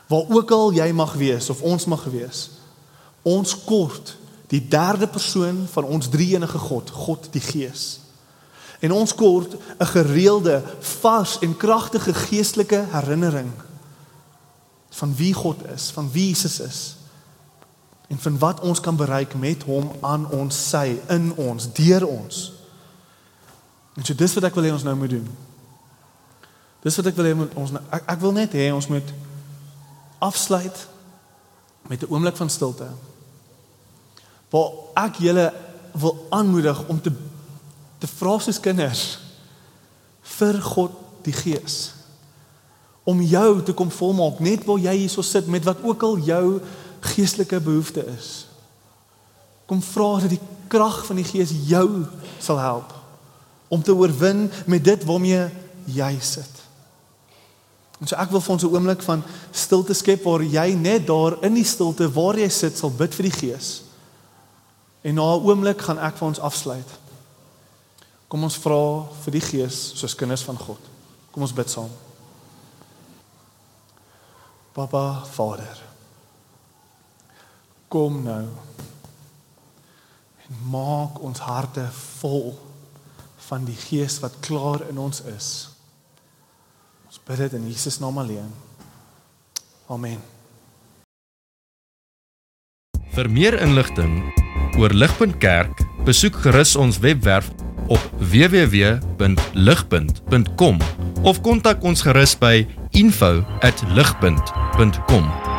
waar 0.07 0.29
ook 0.29 0.51
al 0.51 0.73
jy 0.77 0.93
mag 0.93 1.15
wees 1.17 1.49
of 1.51 1.63
ons 1.63 1.85
mag 1.89 2.05
wees. 2.13 2.51
Ons 3.25 3.55
kort 3.65 4.17
die 4.53 4.61
derde 4.69 5.09
persoon 5.09 5.65
van 5.73 5.85
ons 5.85 6.09
drie-enige 6.09 6.59
God, 6.59 6.91
God 6.91 7.29
die 7.33 7.43
Gees. 7.43 8.01
En 8.85 8.93
ons 8.93 9.15
kort 9.15 9.57
'n 9.81 9.87
gereelde, 9.87 10.63
vars 10.81 11.39
en 11.41 11.57
kragtige 11.57 12.15
geestelike 12.15 12.85
herinnering 12.93 13.53
van 14.91 15.15
wie 15.17 15.33
God 15.33 15.57
is, 15.75 15.91
van 15.91 16.11
wie 16.11 16.29
Jesus 16.29 16.61
is 16.61 16.97
en 18.09 18.19
van 18.19 18.39
wat 18.39 18.61
ons 18.61 18.81
kan 18.81 18.97
bereik 18.97 19.35
met 19.35 19.63
hom 19.63 19.91
aan 20.01 20.31
ons 20.31 20.69
sy, 20.69 21.01
in 21.09 21.33
ons, 21.37 21.73
deur 21.73 22.07
ons. 22.07 22.53
En 23.95 24.05
so 24.05 24.15
dis 24.15 24.35
wat 24.35 24.49
ek 24.49 24.55
wil 24.59 24.67
hê 24.67 24.73
ons 24.75 24.87
nou 24.87 24.95
moet 24.99 25.11
doen. 25.11 25.27
Dis 26.85 26.97
wat 27.01 27.07
ek 27.11 27.19
wil 27.19 27.29
hê 27.29 27.35
ons 27.37 27.75
nou, 27.77 27.83
ek, 27.95 28.09
ek 28.15 28.21
wil 28.21 28.35
net 28.37 28.57
hê 28.59 28.69
ons 28.75 28.89
moet 28.93 29.15
afsluit 30.25 30.87
met 31.89 32.03
'n 32.03 32.11
oomblik 32.11 32.37
van 32.37 32.51
stilte 32.51 32.89
waar 34.51 34.71
ek 34.95 35.19
julle 35.19 35.53
wil 35.93 36.27
aanmoedig 36.31 36.89
om 36.89 37.01
te 37.01 37.13
te 37.99 38.07
vra 38.07 38.39
soos 38.39 38.61
kinders 38.61 39.19
vir 40.39 40.61
God 40.63 40.93
die 41.23 41.33
Gees 41.33 41.93
om 43.05 43.21
jou 43.21 43.63
te 43.63 43.73
kom 43.73 43.91
volmaak 43.91 44.41
net 44.41 44.65
waar 44.65 44.79
jy 44.79 44.97
hierso 44.97 45.23
sit 45.23 45.47
met 45.47 45.65
wat 45.65 45.83
ook 45.83 46.03
al 46.03 46.19
jou 46.19 46.61
geestelike 47.01 47.61
behoefte 47.61 48.07
is. 48.07 48.47
Kom 49.67 49.83
vra 49.83 50.21
dat 50.21 50.31
die 50.31 50.41
krag 50.69 51.07
van 51.07 51.17
die 51.17 51.25
Gees 51.25 51.53
jou 51.69 52.05
sal 52.39 52.59
help 52.59 53.04
om 53.75 53.83
te 53.83 53.95
oorwin 53.95 54.47
met 54.71 54.85
dit 54.85 55.05
waarmee 55.05 55.49
jy 55.91 56.13
sit. 56.23 56.63
En 58.01 58.11
so 58.11 58.19
ek 58.21 58.31
wil 58.31 58.43
vir 58.43 58.53
ons 58.53 58.65
'n 58.65 58.75
oomblik 58.75 59.03
van 59.03 59.23
stilte 59.51 59.95
skep 59.95 60.23
waar 60.23 60.43
jy 60.43 60.75
net 60.75 61.07
daar 61.07 61.43
in 61.43 61.55
die 61.55 61.65
stilte 61.65 62.11
waar 62.13 62.39
jy 62.39 62.49
sit 62.49 62.79
sal 62.79 62.91
bid 62.91 63.15
vir 63.15 63.31
die 63.31 63.39
Gees. 63.39 63.83
En 65.03 65.15
na 65.15 65.23
'n 65.35 65.45
oomblik 65.45 65.81
gaan 65.81 65.99
ek 65.99 66.17
vir 66.17 66.29
ons 66.29 66.41
afsluit. 66.41 66.91
Kom 68.29 68.43
ons 68.43 68.57
vra 68.57 69.07
vir 69.25 69.33
die 69.33 69.41
Gees 69.41 69.93
soos 69.95 70.15
kinders 70.15 70.43
van 70.43 70.57
God. 70.57 70.81
Kom 71.33 71.43
ons 71.43 71.53
bid 71.53 71.71
saam. 71.71 71.91
Papa 74.73 75.25
Vader. 75.25 75.83
Kom 77.89 78.23
nou. 78.23 78.47
En 80.47 80.71
maak 80.71 81.21
ons 81.21 81.39
harte 81.39 81.89
vol 82.19 82.59
van 83.55 83.63
die 83.69 83.77
Gees 83.79 84.17
wat 84.19 84.41
klaar 84.43 84.83
in 84.91 84.99
ons 84.99 85.23
is. 85.31 85.71
Ons 87.07 87.23
bid 87.23 87.39
dit 87.45 87.53
in 87.61 87.69
Jesus 87.71 88.01
naam 88.03 88.19
alleen. 88.19 88.51
Amen. 89.87 90.19
Vir 93.15 93.31
meer 93.31 93.55
inligting 93.63 94.27
oor 94.81 94.91
Ligpunt 94.91 95.39
Kerk, 95.39 95.87
besoek 96.09 96.35
gerus 96.43 96.75
ons 96.75 96.99
webwerf 97.05 97.47
op 97.87 98.01
www.ligpunt.com 98.19 100.77
of 101.23 101.39
kontak 101.47 101.79
ons 101.87 102.03
gerus 102.03 102.35
by 102.35 102.67
info@ligpunt.com 102.91 105.54